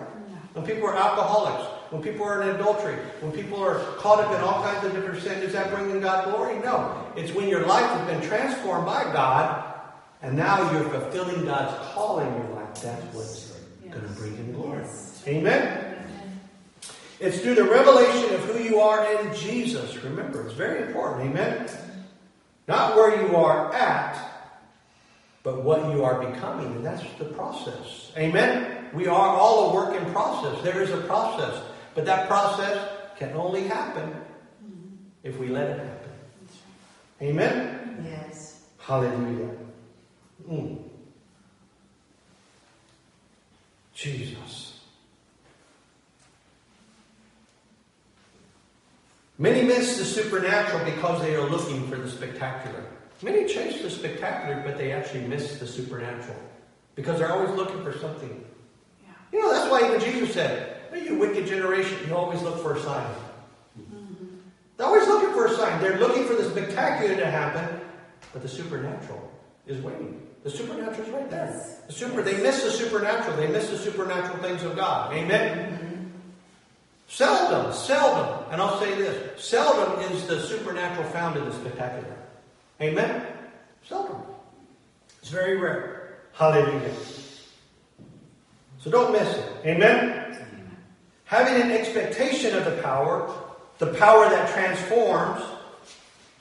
[0.55, 4.40] When people are alcoholics, when people are in adultery, when people are caught up in
[4.40, 6.59] all kinds of different sin, is that bringing God glory?
[6.59, 7.07] No.
[7.16, 9.72] It's when your life has been transformed by God
[10.22, 12.82] and now you're fulfilling God's calling in your life.
[12.82, 13.94] That's what's yes.
[13.94, 14.82] going to bring Him glory.
[14.82, 15.24] Yes.
[15.26, 15.88] Amen?
[17.18, 19.96] It's through the revelation of who you are in Jesus.
[20.05, 21.30] Remember, it's very important.
[21.30, 21.68] Amen?
[22.68, 24.32] Not where you are at,
[25.43, 26.66] but what you are becoming.
[26.66, 28.12] And that's the process.
[28.16, 28.88] Amen?
[28.93, 30.62] We are all a work in process.
[30.62, 31.62] There is a process.
[31.95, 32.88] But that process
[33.18, 34.14] can only happen
[35.22, 36.12] if we let it happen.
[37.20, 38.05] Amen?
[38.05, 38.62] Yes.
[38.78, 39.51] Hallelujah.
[40.49, 40.78] Mm.
[43.95, 44.80] Jesus.
[49.38, 52.84] Many miss the supernatural because they are looking for the spectacular.
[53.22, 56.36] Many chase the spectacular, but they actually miss the supernatural
[56.96, 58.44] because they're always looking for something.
[59.02, 59.12] Yeah.
[59.32, 62.80] You know, that's why even Jesus said, You wicked generation, you always look for a
[62.80, 63.06] sign.
[63.80, 64.26] Mm-hmm.
[64.76, 65.80] They're always looking for a sign.
[65.80, 67.80] They're looking for the spectacular to happen,
[68.32, 69.30] but the supernatural
[69.66, 70.20] is waiting.
[70.42, 71.46] The supernatural is right there.
[71.54, 71.80] Yes.
[71.86, 73.36] The super, they miss the supernatural.
[73.36, 75.14] They miss the supernatural things of God.
[75.14, 75.58] Amen.
[75.58, 76.06] Mm-hmm.
[77.06, 82.16] Seldom, seldom, and I'll say this: seldom is the supernatural found in the spectacular.
[82.80, 83.26] Amen.
[83.88, 84.22] Seldom.
[85.20, 86.18] It's very rare.
[86.32, 86.94] Hallelujah.
[88.78, 89.52] So don't miss it.
[89.64, 89.98] Amen.
[89.98, 90.76] Amen.
[91.24, 93.32] Having an expectation of the power,
[93.78, 95.42] the power that transforms,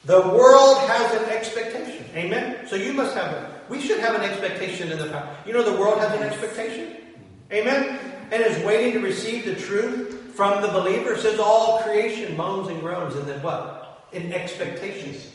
[0.06, 2.06] the world has an expectation.
[2.16, 2.68] Amen.
[2.68, 5.34] So you must have a we should have an expectation in the power.
[5.46, 6.98] You know, the world has an expectation.
[7.54, 8.00] Amen?
[8.30, 11.14] And is waiting to receive the truth from the believer.
[11.14, 13.16] It says all creation moans and groans.
[13.16, 14.10] And then what?
[14.12, 15.32] In expectations.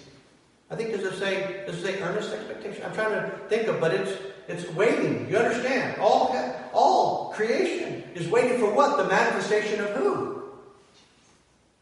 [0.71, 2.83] I think does it say does it say earnest expectation?
[2.85, 4.12] I'm trying to think of, but it's
[4.49, 5.29] it's waiting.
[5.31, 6.01] You understand?
[6.01, 6.37] All
[6.73, 8.97] all creation is waiting for what?
[8.97, 10.43] The manifestation of who?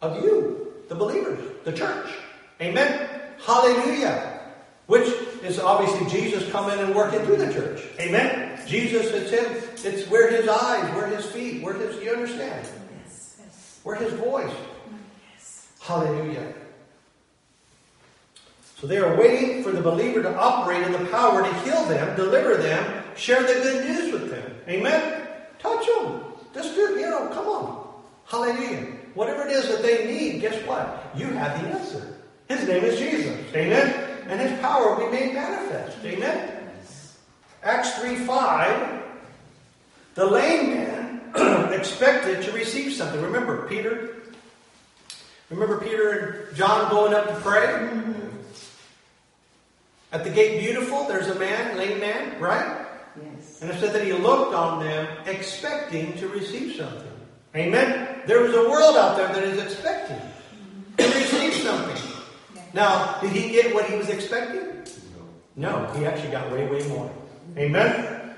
[0.00, 2.10] Of you, the believers, the church.
[2.60, 3.08] Amen.
[3.44, 4.40] Hallelujah.
[4.86, 5.08] Which
[5.42, 7.82] is obviously Jesus coming and working through the church.
[7.98, 8.58] Amen?
[8.66, 9.92] Jesus, it's Him.
[9.92, 12.66] It's where His eyes, where His feet, where His, you understand?
[13.02, 13.36] Yes.
[13.38, 13.80] yes.
[13.82, 14.52] Where His voice.
[15.32, 15.68] Yes.
[15.80, 16.52] Hallelujah.
[18.84, 22.14] So they are waiting for the believer to operate in the power to heal them,
[22.16, 24.54] deliver them, share the good news with them.
[24.68, 25.26] Amen?
[25.58, 26.20] Touch them.
[26.52, 27.94] Just do, you know, come on.
[28.26, 28.82] Hallelujah.
[29.14, 31.10] Whatever it is that they need, guess what?
[31.16, 32.18] You have the answer.
[32.46, 33.54] His name is Jesus.
[33.54, 34.10] Amen?
[34.28, 35.96] and his power will be made manifest.
[36.04, 36.68] Amen?
[37.62, 39.02] Acts 3 5,
[40.14, 41.20] the lame man
[41.72, 43.22] expected to receive something.
[43.22, 44.16] Remember Peter?
[45.48, 48.12] Remember Peter and John going up to pray?
[50.14, 52.86] At the gate beautiful, there's a man, lame man, right?
[53.20, 53.58] Yes.
[53.60, 57.10] And it said that he looked on them expecting to receive something.
[57.56, 58.20] Amen?
[58.24, 60.20] There was a world out there that is expecting
[60.98, 62.00] to receive something.
[62.72, 64.84] Now, did he get what he was expecting?
[65.56, 65.82] No.
[65.82, 67.10] No, he actually got way, way more.
[67.58, 68.36] Amen?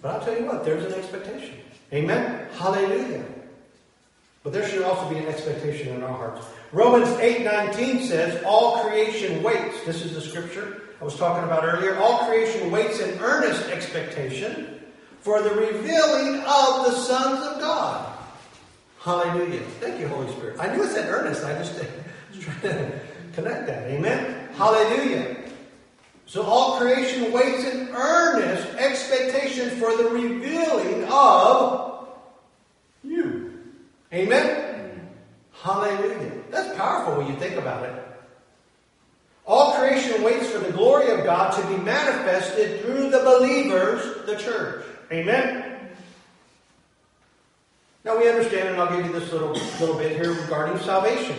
[0.00, 1.56] But I'll tell you what, there's an expectation.
[1.92, 2.48] Amen?
[2.54, 3.26] Hallelujah.
[4.42, 6.46] But there should also be an expectation in our hearts.
[6.72, 9.84] Romans 8:19 says, All creation waits.
[9.84, 11.98] This is the scripture I was talking about earlier.
[11.98, 14.80] All creation waits in earnest expectation
[15.20, 18.08] for the revealing of the sons of God.
[19.00, 19.60] Hallelujah.
[19.80, 20.58] Thank you, Holy Spirit.
[20.60, 21.44] I knew it said earnest.
[21.44, 21.74] I just
[22.34, 23.00] was trying to
[23.34, 23.90] connect that.
[23.90, 24.48] Amen.
[24.54, 25.36] Hallelujah.
[26.26, 32.08] So all creation waits in earnest expectation for the revealing of
[33.02, 33.58] you.
[34.14, 34.71] Amen.
[35.62, 36.32] Hallelujah.
[36.50, 38.04] That's powerful when you think about it.
[39.46, 44.36] All creation waits for the glory of God to be manifested through the believers, the
[44.36, 44.84] church.
[45.12, 45.90] Amen.
[48.04, 51.36] Now we understand, and I'll give you this little, little bit here regarding salvation.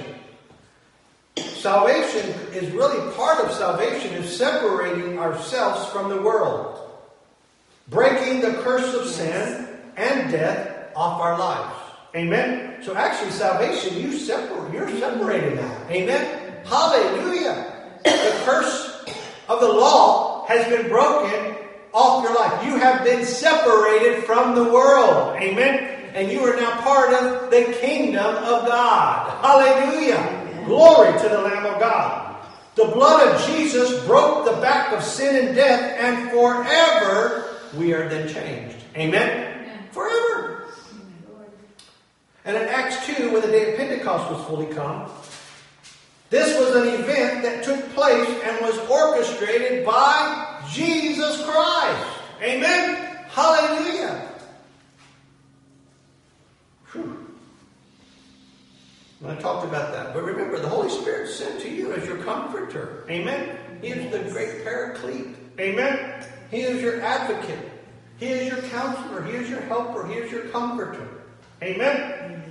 [1.35, 6.79] Salvation is really part of salvation is separating ourselves from the world,
[7.89, 9.67] breaking the curse of sin
[9.97, 11.75] and death off our lives.
[12.15, 12.72] Amen.
[12.83, 14.73] So actually, salvation you separate.
[14.73, 15.87] You're separated now.
[15.89, 16.53] Amen.
[16.65, 17.71] Hallelujah.
[18.03, 19.05] The curse
[19.47, 21.55] of the law has been broken
[21.93, 22.65] off your life.
[22.65, 25.35] You have been separated from the world.
[25.37, 29.43] Amen and you are now part of the kingdom of God.
[29.43, 30.17] Hallelujah.
[30.17, 30.65] Amen.
[30.65, 32.35] Glory to the Lamb of God.
[32.75, 38.07] The blood of Jesus broke the back of sin and death, and forever we are
[38.09, 38.77] then changed.
[38.95, 39.29] Amen?
[39.29, 39.87] Amen.
[39.91, 40.62] Forever.
[42.45, 45.09] And in Acts 2, when the day of Pentecost was fully come,
[46.29, 52.19] this was an event that took place and was orchestrated by Jesus Christ.
[52.41, 52.95] Amen?
[53.29, 54.29] Hallelujah.
[56.91, 57.23] Whew.
[59.25, 60.13] I talked about that.
[60.13, 63.05] But remember, the Holy Spirit sent to you as your comforter.
[63.09, 63.57] Amen?
[63.81, 65.35] He is the great paraclete.
[65.59, 66.25] Amen?
[66.51, 67.71] He is your advocate.
[68.17, 69.23] He is your counselor.
[69.23, 70.07] He is your helper.
[70.07, 71.07] He is your comforter.
[71.63, 72.43] Amen?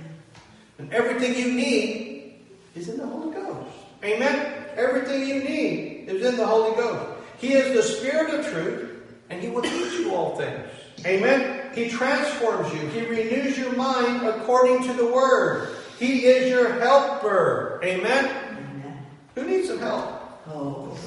[0.79, 2.33] And everything you need
[2.73, 3.69] is in the Holy Ghost.
[4.03, 4.65] Amen?
[4.75, 7.21] Everything you need is in the Holy Ghost.
[7.37, 10.67] He is the Spirit of truth, and He will teach you all things.
[11.05, 11.69] Amen?
[11.75, 12.87] He transforms you.
[12.89, 15.77] He renews your mind according to the Word.
[15.99, 17.79] He is your helper.
[17.83, 18.25] Amen?
[18.25, 19.05] Amen.
[19.35, 20.41] Who needs some help?
[20.47, 20.97] Oh.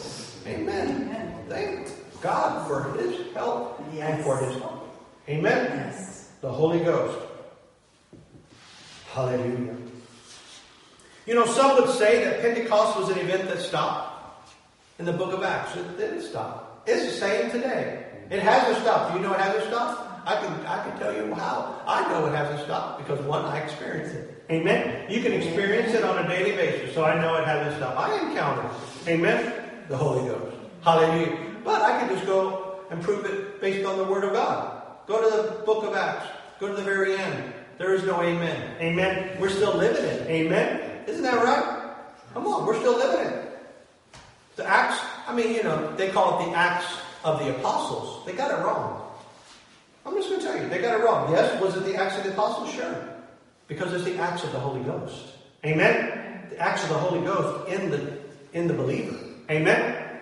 [0.47, 1.03] Amen.
[1.03, 1.35] Amen.
[1.49, 1.89] Thank
[2.21, 4.15] God for His help yes.
[4.15, 4.97] and for His help.
[5.29, 5.73] Amen?
[5.77, 6.31] Yes.
[6.41, 7.26] The Holy Ghost.
[9.17, 9.75] Hallelujah.
[11.25, 14.53] You know, some would say that Pentecost was an event that stopped
[14.99, 15.75] in the book of Acts.
[15.75, 16.83] It didn't stop.
[16.87, 18.05] It's the same today.
[18.29, 19.15] It hasn't stopped.
[19.15, 20.29] Do you know it hasn't stopped?
[20.29, 23.57] I can, I can tell you how I know it hasn't stopped because one, I
[23.61, 24.45] experienced it.
[24.51, 25.11] Amen.
[25.11, 27.99] You can experience it on a daily basis, so I know it hasn't stopped.
[27.99, 28.71] I encountered,
[29.09, 29.51] amen,
[29.89, 30.59] the Holy Ghost.
[30.83, 31.39] Hallelujah.
[31.65, 34.83] But I can just go and prove it based on the Word of God.
[35.07, 36.27] Go to the book of Acts.
[36.61, 37.55] Go to the very end.
[37.79, 38.77] There is no amen.
[38.81, 39.37] Amen.
[39.39, 40.27] We're still living it.
[40.29, 41.05] Amen.
[41.07, 41.95] Isn't that right?
[42.33, 43.59] Come on, we're still living it.
[44.57, 46.87] The Acts, I mean, you know, they call it the Acts
[47.25, 48.25] of the Apostles.
[48.25, 49.03] They got it wrong.
[50.05, 51.31] I'm just going to tell you, they got it wrong.
[51.33, 52.73] Yes, was it the Acts of the Apostles?
[52.73, 53.09] Sure.
[53.69, 55.35] Because it's the acts of the Holy Ghost.
[55.65, 56.47] Amen?
[56.51, 58.17] The acts of the Holy Ghost in the
[58.53, 59.17] in the believer.
[59.51, 60.21] Amen?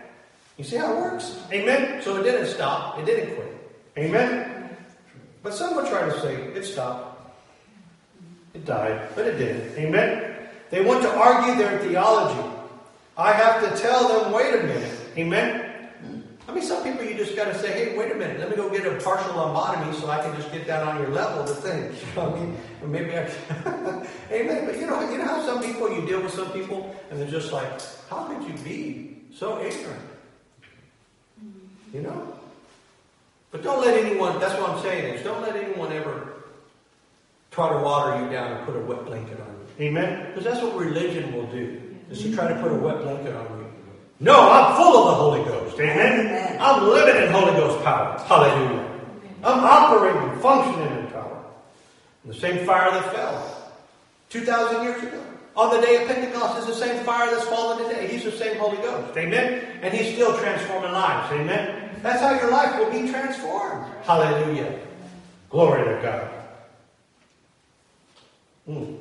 [0.57, 1.39] You see how it works?
[1.53, 2.03] Amen?
[2.03, 2.99] So it didn't stop.
[2.99, 3.57] It didn't quit.
[3.99, 4.77] Amen?
[5.43, 7.14] But some would try to say it stopped.
[8.55, 9.77] It died, but it didn't.
[9.77, 10.35] Amen?
[10.71, 12.51] They want to argue their theology.
[13.17, 15.01] I have to tell them, wait a minute.
[15.17, 15.65] Amen?
[16.47, 18.57] I mean, some people you just got to say, hey, wait a minute, let me
[18.57, 21.55] go get a partial lobotomy so I can just get down on your level to
[21.55, 21.95] think.
[22.15, 22.57] You know I mean?
[22.93, 24.07] maybe I can.
[24.31, 24.67] Amen.
[24.67, 27.31] But you know, you know how some people, you deal with some people and they're
[27.31, 27.81] just like,
[28.11, 30.03] how could you be so ignorant?
[31.93, 32.37] You know?
[33.51, 36.34] But don't let anyone, that's what I'm saying is, don't let anyone ever
[37.55, 39.87] try to water you down and put a wet blanket on you.
[39.87, 40.27] Amen?
[40.29, 41.81] Because that's what religion will do,
[42.11, 43.67] is to try to put a wet blanket on you.
[44.21, 45.79] No, I'm full of the Holy Ghost.
[45.79, 46.27] Amen.
[46.27, 46.59] Amen.
[46.61, 48.19] I'm living in Holy Ghost power.
[48.27, 48.91] Hallelujah.
[49.45, 51.45] I'm operating, functioning in power.
[52.25, 53.73] the same fire that fell
[54.31, 55.23] 2,000 years ago.
[55.57, 58.09] On the day of Pentecost is the same fire that's fallen today.
[58.09, 59.17] He's the same Holy Ghost.
[59.17, 59.65] Amen.
[59.83, 61.33] And He's still transforming lives.
[61.33, 61.91] Amen.
[62.03, 63.87] That's how your life will be transformed.
[64.03, 64.81] Hallelujah.
[65.51, 66.43] Glory to God.
[68.69, 68.99] Mm.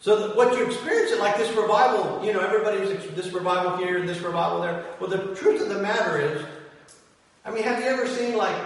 [0.00, 4.08] So what you experience it like this revival, you know, everybody's this revival here and
[4.08, 4.84] this revival there.
[4.98, 6.44] Well, the truth of the matter is,
[7.44, 8.56] I mean, have you ever seen like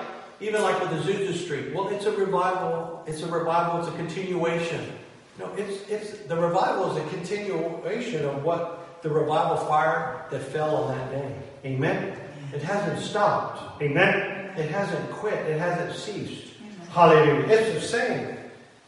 [0.40, 1.74] even like with the Azusa Street?
[1.74, 3.04] Well, it's a revival.
[3.06, 3.80] It's a revival.
[3.80, 4.92] It's a continuation.
[5.38, 10.74] No, it's it's the revival is a continuation of what the revival fire that fell
[10.76, 11.36] on that day.
[11.66, 12.18] Amen.
[12.54, 13.82] It hasn't stopped.
[13.82, 14.52] Amen.
[14.56, 15.34] It hasn't quit.
[15.34, 16.54] It hasn't ceased.
[16.90, 17.46] Hallelujah.
[17.48, 18.35] It's the same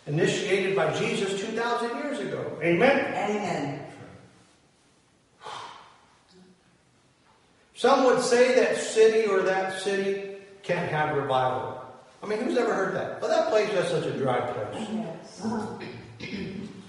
[0.08, 2.58] initiated by Jesus 2,000 years ago.
[2.62, 2.98] Amen?
[3.14, 3.84] Amen.
[7.74, 11.80] Some would say that city or that city can't have revival.
[12.22, 13.20] I mean, who's ever heard that?
[13.20, 14.88] Well, that place is such a dry place.
[14.92, 15.46] Yes.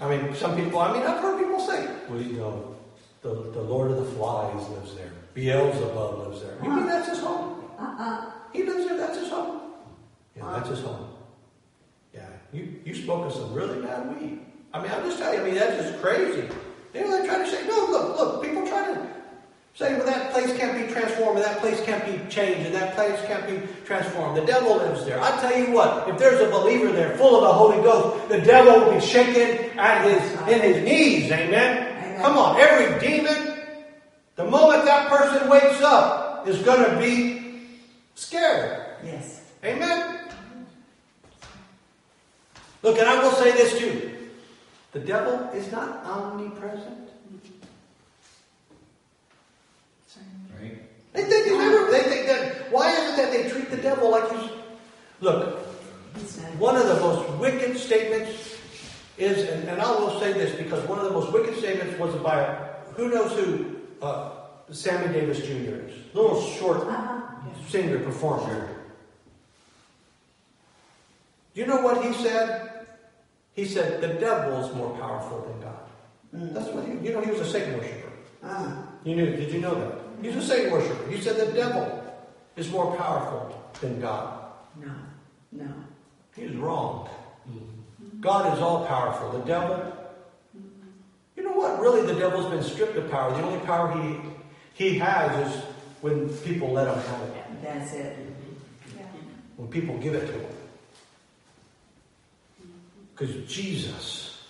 [0.00, 2.74] I mean, some people, I mean, I've heard people say, well, you know,
[3.22, 5.12] the, the Lord of the Flies lives there.
[5.34, 6.56] Beelzebub lives there.
[6.64, 7.64] You mean that's his home?
[7.78, 8.32] Uh-uh.
[8.52, 9.60] He lives there, that's his home.
[10.36, 11.06] Yeah, that's his home.
[12.52, 14.40] You, you spoke of some really bad weed.
[14.72, 16.48] I mean, I'm just telling you, I mean, that's just crazy.
[16.94, 19.06] You know, they're trying to say, no, look, look, people try to
[19.74, 22.94] say, well, that place can't be transformed, and that place can't be changed, and that
[22.94, 24.36] place can't be transformed.
[24.36, 25.20] The devil lives there.
[25.20, 28.40] I tell you what, if there's a believer there full of the Holy Ghost, the
[28.40, 31.30] devil will be shaken at his in his knees.
[31.30, 31.86] Amen?
[31.86, 32.20] Amen.
[32.20, 33.58] Come on, every demon,
[34.34, 37.62] the moment that person wakes up, is going to be
[38.14, 38.96] scared.
[39.04, 39.42] Yes.
[39.64, 40.19] Amen?
[42.82, 44.16] Look, and I will say this too.
[44.92, 47.10] The devil is not omnipresent.
[50.60, 50.82] Right.
[51.12, 54.50] They think they think that why is it that they treat the devil like he's
[55.20, 55.58] look,
[56.58, 58.56] one of the most wicked statements
[59.18, 62.14] is, and, and I will say this because one of the most wicked statements was
[62.16, 62.44] by
[62.94, 64.30] who knows who uh,
[64.70, 65.86] Sammy Davis Jr.
[65.86, 66.14] is.
[66.14, 67.20] Little short uh-huh.
[67.68, 68.79] singer performer.
[71.54, 72.86] Do you know what he said?
[73.54, 75.80] He said, the devil is more powerful than God.
[76.34, 76.54] Mm.
[76.54, 78.12] That's what he, you know, he was a Satan worshiper.
[78.44, 78.86] Ah.
[79.04, 79.98] You knew, did you know that?
[80.22, 81.10] He's a Satan worshiper.
[81.10, 82.04] He said the devil
[82.56, 84.52] is more powerful than God.
[84.76, 84.92] No,
[85.52, 85.68] no.
[86.36, 87.08] He was wrong.
[88.20, 89.30] God is all powerful.
[89.32, 89.92] The devil,
[91.36, 91.80] you know what?
[91.80, 93.32] Really, the devil's been stripped of power.
[93.32, 94.16] The only power he
[94.74, 95.62] he has is
[96.00, 97.62] when people let him have it.
[97.62, 98.16] That's it.
[99.56, 100.59] When people give it to him.
[103.20, 104.40] Because Jesus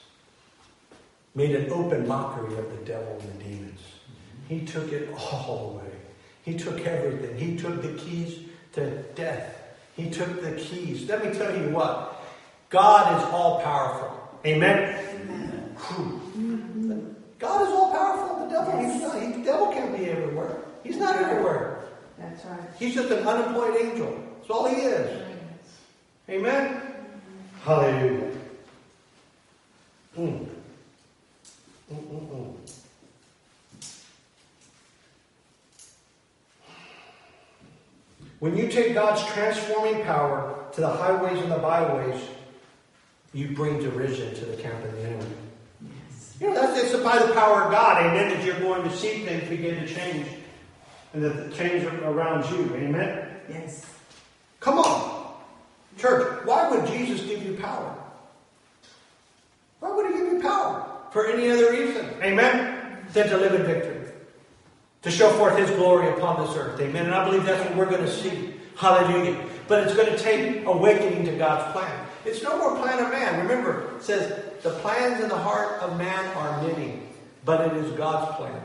[1.34, 3.80] made an open mockery of the devil and the demons.
[4.48, 5.90] He took it all away.
[6.44, 7.36] He took everything.
[7.36, 8.38] He took the keys
[8.74, 9.56] to death.
[9.96, 11.08] He took the keys.
[11.08, 12.24] Let me tell you what.
[12.68, 14.38] God is all powerful.
[14.46, 15.04] Amen?
[15.90, 17.16] Amen.
[17.40, 18.46] God is all powerful.
[18.46, 18.92] The devil, yes.
[18.92, 20.56] he's not, he, the devil can't be everywhere.
[20.84, 21.80] He's not everywhere.
[22.18, 22.60] That's right.
[22.78, 24.16] He's just an unemployed angel.
[24.38, 25.22] That's all he is.
[26.28, 26.82] Amen?
[27.64, 28.39] Hallelujah.
[30.18, 30.46] Mm.
[31.92, 32.54] Mm-mm-mm.
[38.40, 42.20] When you take God's transforming power to the highways and the byways,
[43.34, 45.26] you bring derision to the camp of the enemy.
[45.82, 46.36] Yes.
[46.40, 49.24] You know, that's it's by the power of God, amen, that you're going to see
[49.24, 50.26] things begin to change.
[51.12, 52.74] And that the change around you.
[52.76, 53.28] Amen?
[53.48, 53.84] Yes.
[54.60, 55.34] Come on.
[55.98, 57.94] Church, why would Jesus give you power?
[59.80, 60.86] Why would he give you power?
[61.10, 62.06] For any other reason.
[62.22, 63.04] Amen?
[63.12, 64.00] Than to live in victory
[65.02, 66.80] to show forth His glory upon this earth.
[66.80, 67.06] Amen.
[67.06, 68.54] And I believe that's what we're going to see.
[68.76, 69.42] Hallelujah.
[69.68, 72.06] But it's going to take awakening to God's plan.
[72.24, 73.40] It's no more plan of man.
[73.40, 77.00] Remember, it says, the plans in the heart of man are many,
[77.44, 78.60] but it is God's plan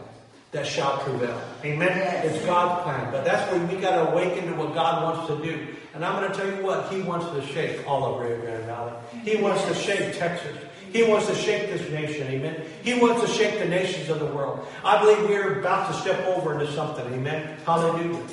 [0.51, 1.41] that shall prevail.
[1.63, 1.87] Amen.
[1.87, 2.35] Yes.
[2.35, 3.11] It's God's plan.
[3.11, 5.67] But that's where we got to awaken to what God wants to do.
[5.93, 8.65] And I'm going to tell you what, He wants to shake all of Rio Grande
[8.65, 8.93] Valley.
[9.23, 10.57] He wants to shake Texas.
[10.95, 12.61] He wants to shake this nation, amen.
[12.81, 14.65] He wants to shake the nations of the world.
[14.81, 17.57] I believe we're about to step over into something, amen.
[17.65, 18.23] Hallelujah.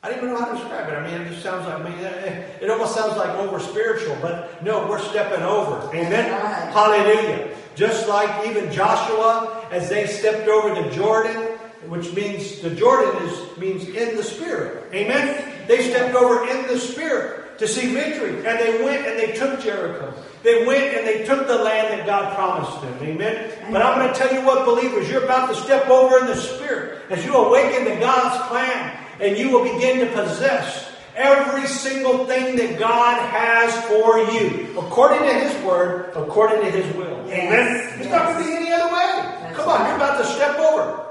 [0.00, 0.92] I don't even know how to describe it.
[0.92, 1.98] I mean, it just sounds like, I mean,
[2.60, 5.88] it almost sounds like over spiritual, but no, we're stepping over.
[5.88, 6.30] Amen.
[6.30, 6.72] Right.
[6.72, 7.56] Hallelujah.
[7.74, 11.42] Just like even Joshua, as they stepped over the Jordan,
[11.88, 14.94] which means the Jordan is means in the spirit.
[14.94, 15.66] Amen.
[15.66, 19.60] They stepped over in the spirit to see victory, and they went and they took
[19.60, 20.12] Jericho.
[20.42, 22.94] They went and they took the land that God promised them.
[23.02, 23.72] Amen?
[23.72, 26.36] But I'm going to tell you what, believers, you're about to step over in the
[26.36, 32.26] Spirit as you awaken to God's plan and you will begin to possess every single
[32.26, 37.24] thing that God has for you, according to His Word, according to His will.
[37.26, 37.38] Yes.
[37.38, 37.76] Amen?
[38.00, 38.10] It's yes.
[38.10, 39.22] not going to be any other way.
[39.40, 39.88] That's Come on, right.
[39.88, 41.06] you're about to step over.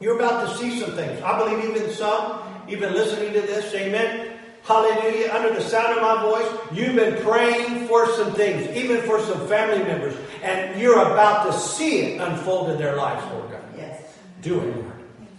[0.00, 1.20] You're about to see some things.
[1.22, 4.37] I believe even some, even listening to this, amen,
[4.68, 9.18] hallelujah, under the sound of my voice, you've been praying for some things, even for
[9.22, 13.62] some family members, and you're about to see it unfold in their lives, Lord God.
[13.76, 14.18] Yes.
[14.42, 14.92] Do it, Lord.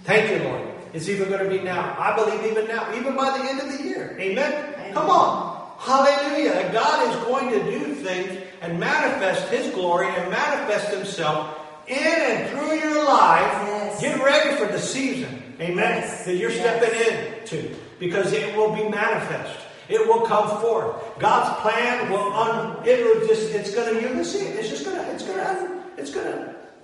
[0.04, 0.68] Thank you, Lord.
[0.94, 1.96] It's even going to be now.
[2.00, 4.18] I believe even now, even by the end of the year.
[4.20, 4.74] Amen?
[4.74, 4.94] Amen.
[4.94, 5.78] Come on.
[5.78, 6.72] Hallelujah.
[6.74, 11.56] God is going to do things and manifest His glory and manifest Himself
[11.88, 13.44] in and through your life.
[13.44, 14.02] Yes.
[14.02, 15.44] Get ready for the season.
[15.62, 16.02] Amen.
[16.02, 16.26] Yes.
[16.26, 16.60] That you're yes.
[16.60, 19.60] stepping into because it will be manifest.
[19.90, 20.96] It will come forth.
[21.20, 24.56] God's plan will un, it will just it's gonna you're gonna see it.
[24.56, 26.56] It's just gonna it's gonna it's gonna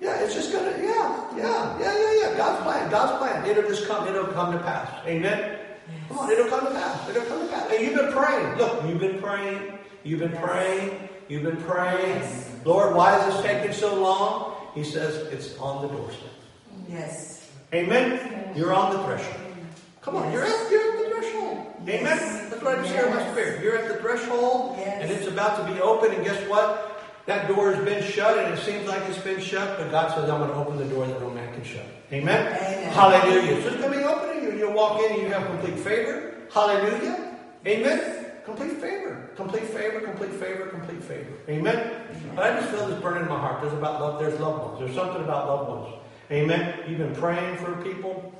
[0.00, 2.36] yeah, it's just gonna yeah, yeah, yeah, yeah, yeah.
[2.36, 3.46] God's plan, God's plan.
[3.46, 4.90] It'll just come, it'll come to pass.
[5.06, 5.38] Amen.
[5.38, 6.08] Yes.
[6.08, 7.08] Come on, it'll come to pass.
[7.08, 7.72] It'll come to pass.
[7.72, 8.58] And you've been praying.
[8.58, 12.18] Look, you've been praying, you've been praying, you've been praying.
[12.20, 12.50] Yes.
[12.64, 14.56] Lord, why is this taking so long?
[14.74, 16.28] He says it's on the doorstep.
[16.88, 17.48] Yes.
[17.72, 18.52] Amen.
[18.56, 19.45] You're on the threshold.
[20.06, 20.34] Come on, yes.
[20.34, 21.66] you're, at, you're at the threshold.
[21.84, 22.00] Yes.
[22.00, 22.50] Amen.
[22.50, 22.94] That's what I just yes.
[22.94, 23.60] hear in my spirit.
[23.60, 24.98] You're at the threshold, yes.
[25.02, 26.12] and it's about to be open.
[26.12, 27.02] And guess what?
[27.26, 30.30] That door has been shut, and it seems like it's been shut, but God says,
[30.30, 31.84] I'm going to open the door that no man can shut.
[32.12, 32.46] Amen?
[32.46, 32.92] Amen.
[32.92, 33.62] Hallelujah.
[33.62, 35.44] So it's going to be open to you, and you'll walk in and you have
[35.44, 36.34] complete favor.
[36.54, 37.36] Hallelujah.
[37.66, 38.26] Amen.
[38.44, 39.28] Complete favor.
[39.34, 41.32] Complete favor, complete favor, complete favor.
[41.48, 41.76] Amen?
[41.76, 42.32] Amen.
[42.36, 43.60] But I just feel this burning in my heart.
[43.60, 44.78] There's about love, there's loved ones.
[44.78, 45.94] There's something about loved ones.
[46.30, 46.78] Amen.
[46.86, 48.32] You've been praying for people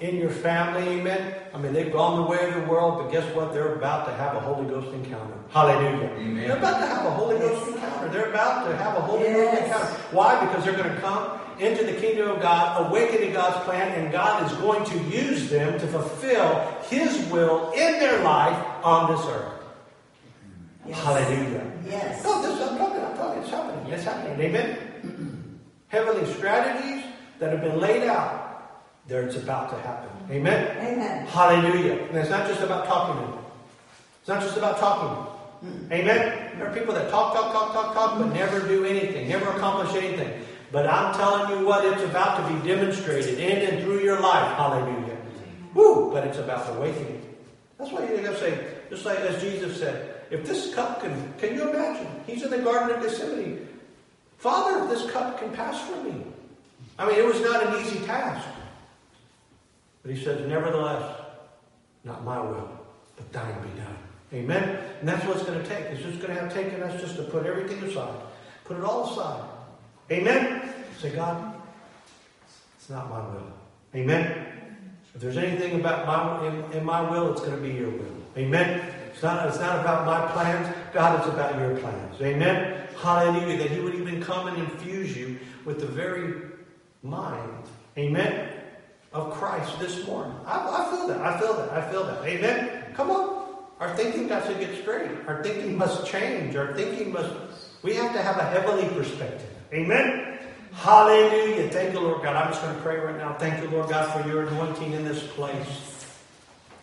[0.00, 1.34] in your family, amen.
[1.52, 3.52] I mean, they've gone the way of the world, but guess what?
[3.52, 5.34] They're about to have a Holy Ghost encounter.
[5.50, 6.10] Hallelujah.
[6.16, 6.48] Amen.
[6.48, 8.08] They're about to have a Holy Ghost encounter.
[8.08, 9.50] They're about to have a Holy yes.
[9.50, 9.94] Ghost encounter.
[10.12, 10.46] Why?
[10.46, 14.12] Because they're going to come into the kingdom of God, awaken to God's plan, and
[14.12, 19.26] God is going to use them to fulfill His will in their life on this
[19.26, 19.54] earth.
[20.86, 21.02] Yes.
[21.02, 21.72] Hallelujah.
[21.84, 22.24] Yes.
[22.24, 23.92] No, this is, I'm talking, I'm talking, it's happening.
[23.92, 24.40] It's happening.
[24.40, 25.58] Amen.
[25.88, 27.04] Heavenly strategies
[27.40, 28.47] that have been laid out
[29.08, 30.10] there it's about to happen.
[30.30, 30.76] Amen?
[30.76, 31.26] Amen.
[31.26, 32.04] Hallelujah.
[32.08, 33.38] And it's not just about talking.
[34.20, 35.34] It's not just about talking.
[35.64, 35.90] Mm.
[35.92, 36.58] Amen?
[36.58, 39.94] There are people that talk, talk, talk, talk, talk, but never do anything, never accomplish
[39.96, 40.44] anything.
[40.70, 44.54] But I'm telling you what, it's about to be demonstrated in and through your life.
[44.56, 45.16] Hallelujah.
[45.72, 46.12] Woo!
[46.12, 47.36] But it's about awakening.
[47.78, 51.32] That's why you're going to say, just like as Jesus said, if this cup can,
[51.38, 52.06] can you imagine?
[52.26, 53.66] He's in the Garden of Gethsemane.
[54.36, 56.22] Father, if this cup can pass from me.
[56.98, 58.46] I mean, it was not an easy task.
[60.02, 61.20] But he says, nevertheless,
[62.04, 62.70] not my will,
[63.16, 63.96] but thine be done.
[64.32, 64.78] Amen?
[65.00, 65.86] And that's what it's going to take.
[65.86, 68.14] It's just going to have taken us just to put everything aside.
[68.64, 69.48] Put it all aside.
[70.10, 70.72] Amen?
[70.98, 71.54] Say, God,
[72.78, 73.52] it's not my will.
[73.94, 74.46] Amen?
[75.14, 78.16] If there's anything about my in, in my will, it's going to be your will.
[78.36, 78.80] Amen?
[79.12, 80.74] It's not, it's not about my plans.
[80.92, 82.20] God, it's about your plans.
[82.20, 82.86] Amen?
[82.98, 83.58] Hallelujah.
[83.58, 86.34] That He would even come and infuse you with the very
[87.02, 87.64] mind.
[87.96, 88.57] Amen?
[89.10, 90.34] Of Christ this morning.
[90.44, 91.20] I, I feel that.
[91.22, 91.70] I feel that.
[91.70, 92.24] I feel that.
[92.24, 92.84] Amen?
[92.94, 93.56] Come on.
[93.80, 95.10] Our thinking has to get straight.
[95.26, 96.56] Our thinking must change.
[96.56, 97.32] Our thinking must,
[97.82, 99.48] we have to have a heavenly perspective.
[99.72, 100.38] Amen?
[100.72, 101.70] Hallelujah.
[101.70, 102.36] Thank you, Lord God.
[102.36, 103.34] I'm just going to pray right now.
[103.34, 106.18] Thank you, Lord God, for your anointing in this place.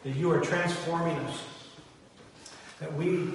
[0.04, 1.44] That you are transforming us.
[2.80, 3.30] That we,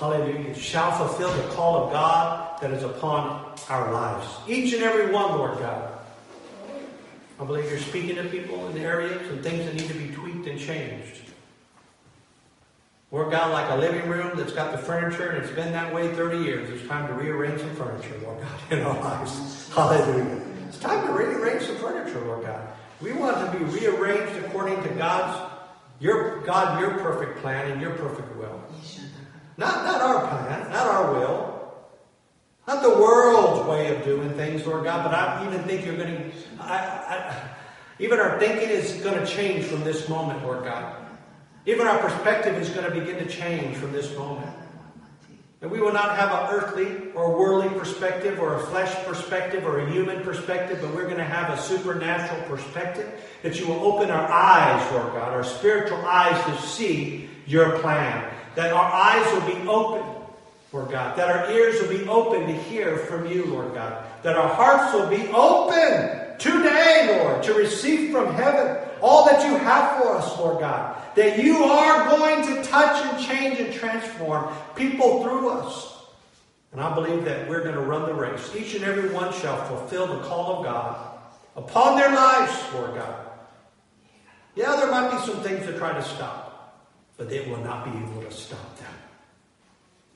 [0.00, 4.26] hallelujah, shall fulfill the call of God that is upon our lives.
[4.48, 5.91] Each and every one, Lord God.
[7.42, 10.14] I believe you're speaking to people in the areas and things that need to be
[10.14, 11.22] tweaked and changed.
[13.10, 16.14] Lord God, like a living room that's got the furniture and it's been that way
[16.14, 16.70] 30 years.
[16.70, 19.68] It's time to rearrange some furniture, Lord God, in our lives.
[19.74, 20.40] Hallelujah.
[20.68, 22.68] It's time to rearrange some furniture, Lord God.
[23.00, 25.52] We want to be rearranged according to God's,
[25.98, 28.62] your God, your perfect plan and your perfect will.
[29.56, 31.51] Not, not our plan, not our will,
[32.66, 36.30] not the world's way of doing things, Lord God, but I even think you're going
[36.30, 37.50] to, I,
[37.98, 40.96] even our thinking is going to change from this moment, Lord God.
[41.66, 44.50] Even our perspective is going to begin to change from this moment.
[45.60, 49.78] That we will not have an earthly or worldly perspective or a flesh perspective or
[49.78, 53.08] a human perspective, but we're going to have a supernatural perspective.
[53.42, 58.28] That you will open our eyes, Lord God, our spiritual eyes to see your plan.
[58.56, 60.02] That our eyes will be open,
[60.72, 61.16] Lord God.
[61.16, 64.04] That our ears will be open to hear from you, Lord God.
[64.22, 69.56] That our hearts will be open today, Lord, to receive from heaven all that you
[69.56, 70.96] have for us, Lord God.
[71.14, 75.92] That you are going to touch and change and transform people through us.
[76.72, 78.50] And I believe that we're going to run the race.
[78.56, 81.18] Each and every one shall fulfill the call of God
[81.54, 83.26] upon their lives, Lord God.
[84.54, 86.82] Yeah, there might be some things that try to stop,
[87.18, 88.91] but they will not be able to stop them.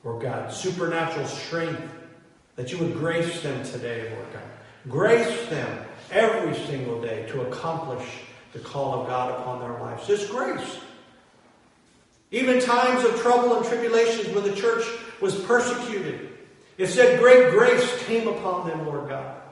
[0.07, 1.83] Lord God, supernatural strength
[2.55, 4.43] that you would grace them today, Lord God.
[4.89, 8.07] Grace them every single day to accomplish
[8.53, 10.07] the call of God upon their lives.
[10.07, 10.79] This grace.
[12.31, 14.85] Even times of trouble and tribulations when the church
[15.21, 16.29] was persecuted,
[16.79, 19.43] it said great grace came upon them, Lord God.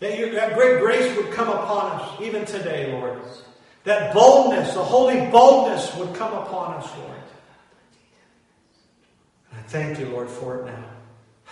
[0.00, 3.22] That, that great grace would come upon us even today, Lord.
[3.84, 7.13] That boldness, the holy boldness would come upon us, Lord.
[9.68, 10.84] Thank you, Lord, for it now.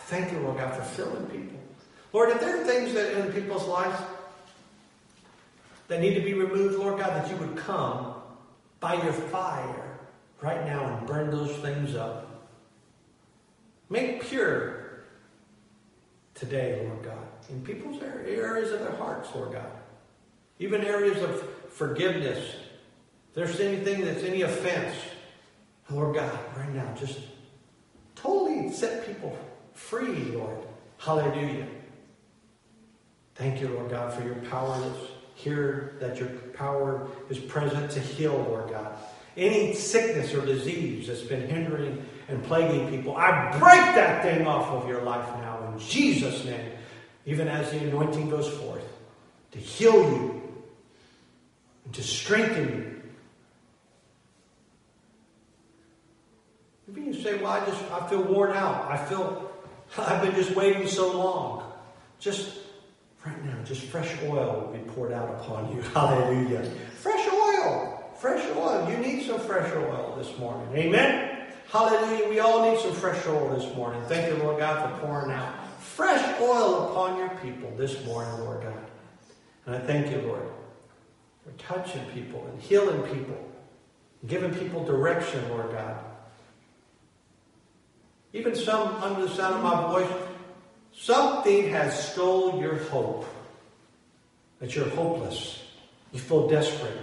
[0.07, 1.59] Thank you, Lord God, for filling people.
[2.13, 4.01] Lord, if there are things that in people's lives
[5.89, 8.15] that need to be removed, Lord God, that you would come
[8.81, 9.99] by your fire
[10.41, 12.49] right now and burn those things up.
[13.89, 15.05] Make pure
[16.35, 19.71] today, Lord God, in people's areas of their hearts, Lord God.
[20.59, 22.39] Even areas of forgiveness.
[23.29, 24.95] If there's anything that's any offense,
[25.91, 27.21] Lord God, right now, just
[28.23, 29.37] totally set people
[29.75, 30.59] free, Lord.
[30.99, 31.67] Hallelujah.
[33.35, 38.01] Thank you, Lord God, for your power that's here, that your power is present to
[38.01, 38.95] heal, Lord God.
[39.37, 44.69] Any sickness or disease that's been hindering and plaguing people, I break that thing off
[44.69, 46.73] of your life now in Jesus' name,
[47.25, 48.87] even as the anointing goes forth
[49.53, 50.43] to heal you
[51.85, 53.03] and to strengthen you.
[56.87, 58.91] Maybe you say, Well, I just I feel worn out.
[58.91, 59.51] I feel
[59.99, 61.73] I've been just waiting so long.
[62.19, 62.59] Just
[63.27, 65.83] right now, just fresh oil will be poured out upon you.
[65.95, 66.65] Hallelujah.
[67.01, 68.13] Fresh oil.
[68.19, 68.89] Fresh oil.
[68.91, 70.75] You need some fresh oil this morning.
[70.77, 71.47] Amen.
[71.71, 72.29] Hallelujah.
[72.29, 74.03] We all need some fresh oil this morning.
[74.07, 78.63] Thank you, Lord God, for pouring out fresh oil upon your people this morning, Lord
[78.63, 78.91] God.
[79.67, 80.49] And I thank you, Lord,
[81.45, 83.37] for touching people and healing people,
[84.27, 85.97] giving people direction, Lord God.
[88.33, 90.11] Even some under the sound of my voice,
[90.95, 93.27] something has stole your hope.
[94.61, 95.63] That you're hopeless.
[96.13, 96.97] You feel desperate.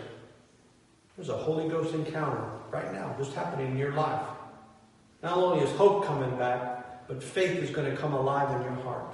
[1.18, 4.26] There's a Holy Ghost encounter right now just happening in your life.
[5.22, 8.84] Not only is hope coming back, but faith is going to come alive in your
[8.84, 9.14] heart.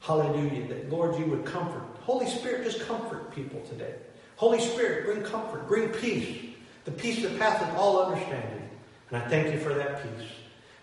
[0.00, 0.68] Hallelujah.
[0.68, 1.82] That, Lord, you would comfort.
[2.02, 3.94] Holy Spirit, just comfort people today.
[4.36, 6.54] Holy Spirit, bring comfort, bring peace.
[6.84, 8.68] The peace that passeth all understanding.
[9.10, 10.28] And I thank you for that peace.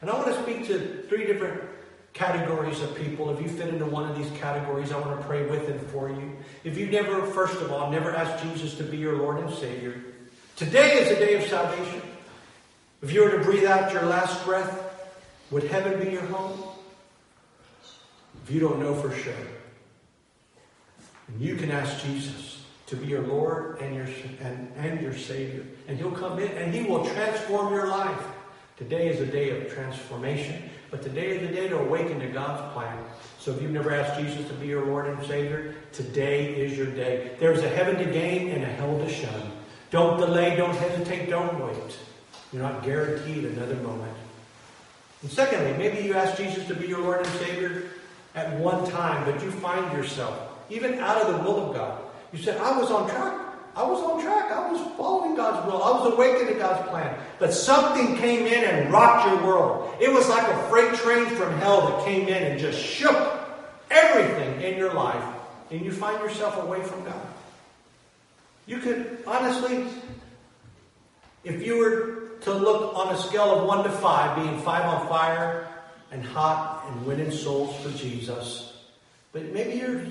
[0.06, 1.64] And I want to speak to three different
[2.14, 3.32] categories of people.
[3.32, 6.12] If you fit into one of these categories, I want to pray with and for
[6.12, 6.32] you.
[6.64, 10.00] If you never, first of all, never asked Jesus to be your Lord and Savior,
[10.58, 12.04] today is a day of salvation.
[13.02, 14.80] If you were to breathe out your last breath,
[15.50, 16.56] would heaven be your home?
[18.44, 19.34] If you don't know for sure,
[21.40, 24.08] you can ask Jesus to be your Lord and your,
[24.40, 25.66] and, and your Savior.
[25.88, 28.22] And He'll come in and He will transform your life.
[28.78, 32.74] Today is a day of transformation, but today is the day to awaken to God's
[32.74, 32.98] plan.
[33.40, 36.88] So if you've never asked Jesus to be your Lord and Savior, today is your
[36.88, 37.38] day.
[37.40, 39.52] There's a heaven to gain and a hell to shun.
[39.92, 41.98] Don't delay, don't hesitate, don't wait.
[42.52, 44.12] You're not guaranteed another moment.
[45.22, 47.84] And secondly, maybe you asked Jesus to be your Lord and Savior
[48.36, 50.38] at one time, but you find yourself,
[50.70, 52.02] even out of the will of God,
[52.34, 53.45] you said, I was on track.
[53.76, 54.52] I was on track.
[54.52, 55.84] I was following God's will.
[55.84, 57.18] I was awakened to God's plan.
[57.40, 59.94] But something came in and rocked your world.
[60.00, 63.38] It was like a freight train from hell that came in and just shook
[63.92, 65.24] everything in your life.
[65.72, 67.28] And you find yourself away from God.
[68.66, 69.86] You could, honestly,
[71.44, 75.08] if you were to look on a scale of one to five, being five on
[75.10, 75.68] fire
[76.12, 78.74] and hot and winning souls for Jesus,
[79.34, 80.02] but maybe you're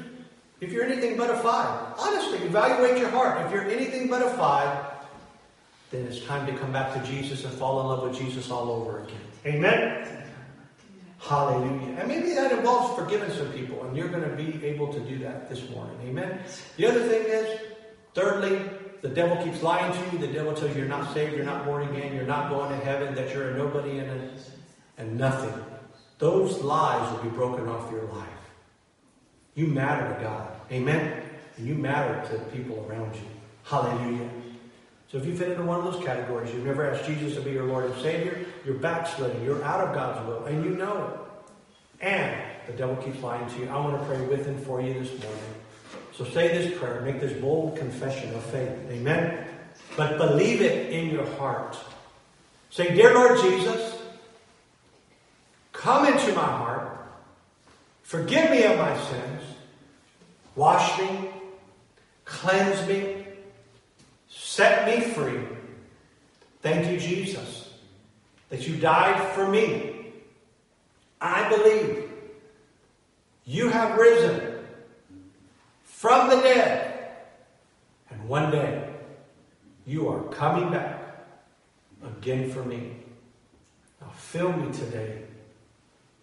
[0.64, 3.44] if you're anything but a five, honestly, evaluate your heart.
[3.46, 4.84] If you're anything but a five,
[5.90, 8.70] then it's time to come back to Jesus and fall in love with Jesus all
[8.70, 9.16] over again.
[9.46, 10.24] Amen?
[11.20, 11.96] Hallelujah.
[11.98, 15.18] And maybe that involves forgiving some people, and you're going to be able to do
[15.18, 15.96] that this morning.
[16.06, 16.40] Amen?
[16.76, 17.60] The other thing is,
[18.14, 18.60] thirdly,
[19.02, 20.26] the devil keeps lying to you.
[20.26, 22.84] The devil tells you you're not saved, you're not born again, you're not going to
[22.84, 24.30] heaven, that you're a nobody and, a,
[24.96, 25.52] and nothing.
[26.18, 28.28] Those lies will be broken off your life.
[29.54, 30.53] You matter to God.
[30.70, 31.22] Amen?
[31.56, 33.22] And you matter to the people around you.
[33.64, 34.28] Hallelujah.
[35.10, 37.52] So if you fit into one of those categories, you've never asked Jesus to be
[37.52, 42.04] your Lord and Savior, you're backsliding, you're out of God's will, and you know it.
[42.04, 42.36] And
[42.66, 43.68] the devil keeps lying to you.
[43.68, 45.54] I want to pray with and for you this morning.
[46.16, 48.70] So say this prayer, make this bold confession of faith.
[48.90, 49.46] Amen?
[49.96, 51.76] But believe it in your heart.
[52.70, 53.96] Say, Dear Lord Jesus,
[55.72, 57.06] come into my heart.
[58.02, 59.33] Forgive me of my sins.
[60.56, 61.30] Wash me.
[62.24, 63.26] Cleanse me.
[64.28, 65.40] Set me free.
[66.62, 67.74] Thank you, Jesus,
[68.48, 70.12] that you died for me.
[71.20, 72.10] I believe
[73.44, 74.58] you have risen
[75.82, 77.08] from the dead.
[78.10, 78.90] And one day
[79.86, 81.26] you are coming back
[82.02, 82.96] again for me.
[84.00, 85.22] Now fill me today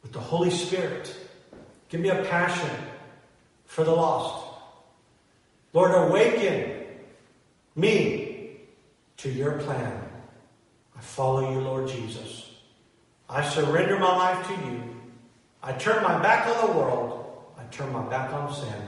[0.01, 1.15] with the Holy Spirit
[1.91, 2.69] Give me a passion
[3.71, 4.47] for the lost.
[5.71, 6.87] Lord, awaken
[7.73, 8.57] me
[9.15, 10.03] to your plan.
[10.93, 12.51] I follow you, Lord Jesus.
[13.29, 14.83] I surrender my life to you.
[15.63, 17.25] I turn my back on the world.
[17.57, 18.83] I turn my back on sin.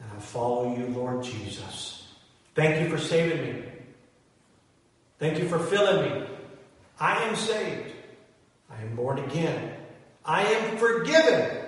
[0.00, 2.08] And I follow you, Lord Jesus.
[2.56, 3.62] Thank you for saving me.
[5.20, 6.26] Thank you for filling me.
[6.98, 7.92] I am saved.
[8.68, 9.76] I am born again.
[10.24, 11.58] I am forgiven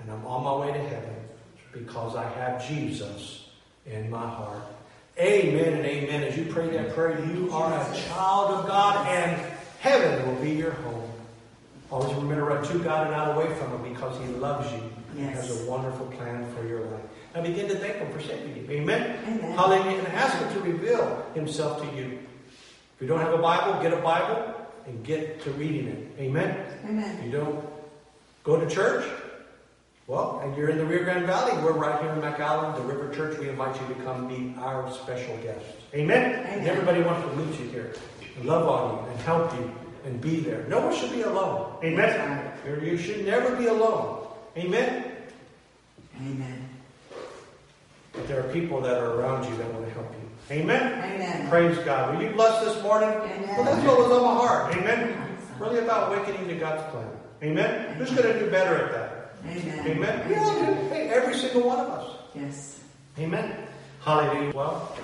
[0.00, 1.19] and I'm on my way to heaven
[1.72, 3.48] because I have Jesus
[3.86, 4.62] in my heart.
[5.18, 6.22] Amen and amen.
[6.22, 9.40] As you pray that prayer, you are a child of God and
[9.80, 11.10] heaven will be your home.
[11.90, 14.90] Always remember to run to God and not away from Him because He loves you
[15.16, 15.48] yes.
[15.48, 17.02] has a wonderful plan for your life.
[17.34, 18.70] Now begin to thank Him for saving you.
[18.70, 19.18] Amen?
[19.26, 19.52] amen.
[19.52, 19.98] Hallelujah.
[19.98, 22.18] And ask Him to reveal Himself to you.
[22.96, 24.54] If you don't have a Bible, get a Bible
[24.86, 26.08] and get to reading it.
[26.18, 26.66] Amen?
[26.84, 27.18] Amen.
[27.18, 27.64] If you don't
[28.44, 29.04] go to church,
[30.10, 31.52] well, and you're in the Rio Grande Valley.
[31.62, 33.38] We're right here in McAllen, the River Church.
[33.38, 35.64] We invite you to come be our special guest.
[35.94, 36.34] Amen?
[36.34, 36.58] Amen.
[36.58, 37.94] And everybody wants to meet you here
[38.36, 39.70] and love on you and help you
[40.04, 40.66] and be there.
[40.66, 41.76] No one should be alone.
[41.84, 42.52] Amen?
[42.82, 44.26] You should never be alone.
[44.56, 45.12] Amen?
[46.16, 46.68] Amen.
[48.12, 50.56] But there are people that are around you that want to help you.
[50.56, 51.04] Amen?
[51.04, 51.48] Amen.
[51.48, 52.16] Praise God.
[52.16, 53.10] Were you blessed this morning?
[53.10, 53.48] Amen.
[53.56, 54.74] Well, that's what was on my heart.
[54.74, 55.38] Amen?
[55.60, 57.08] Really about awakening to God's plan.
[57.44, 57.84] Amen?
[57.84, 57.94] Amen.
[57.94, 59.19] Who's going to do better at that?
[59.44, 59.86] Amen.
[59.86, 60.28] Amen.
[60.28, 60.72] We all do.
[60.88, 62.16] Hey, every single one of us.
[62.34, 62.80] Yes.
[63.18, 63.66] Amen.
[64.00, 64.52] Hallelujah.
[64.54, 64.96] Well,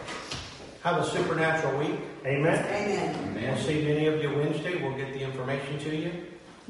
[0.83, 1.99] have a supernatural week.
[2.25, 2.65] Amen.
[2.65, 3.35] Amen.
[3.35, 4.83] We'll see many of you Wednesday.
[4.83, 6.13] We'll get the information to you.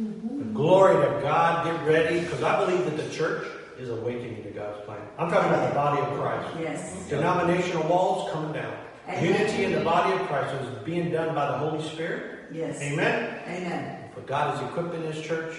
[0.01, 0.55] Mm-hmm.
[0.55, 1.65] Glory to God.
[1.65, 3.47] Get ready because I believe that the church
[3.79, 4.99] is awakening to God's plan.
[5.19, 6.57] I'm talking about the body of Christ.
[6.61, 7.09] Yes.
[7.09, 8.75] Denominational walls coming down.
[9.09, 9.25] Amen.
[9.25, 12.41] Unity in the body of Christ is being done by the Holy Spirit.
[12.53, 12.81] Yes.
[12.81, 13.41] Amen.
[13.47, 14.11] Amen.
[14.15, 15.55] But God is equipping His church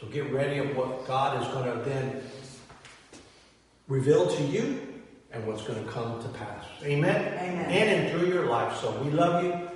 [0.00, 2.22] so get ready of what God is going to then
[3.88, 5.02] reveal to you
[5.32, 6.64] and what's going to come to pass.
[6.82, 7.16] Amen?
[7.38, 7.70] Amen.
[7.70, 8.76] In and through your life.
[8.80, 9.68] So we love you.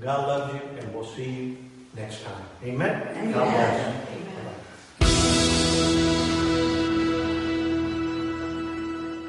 [0.00, 0.60] God loves you.
[0.78, 1.56] And we'll see you
[1.96, 2.44] next time.
[2.64, 3.16] Amen?
[3.16, 3.32] Amen.
[3.32, 3.86] God bless
[5.00, 5.08] you.
[5.08, 6.14] Amen.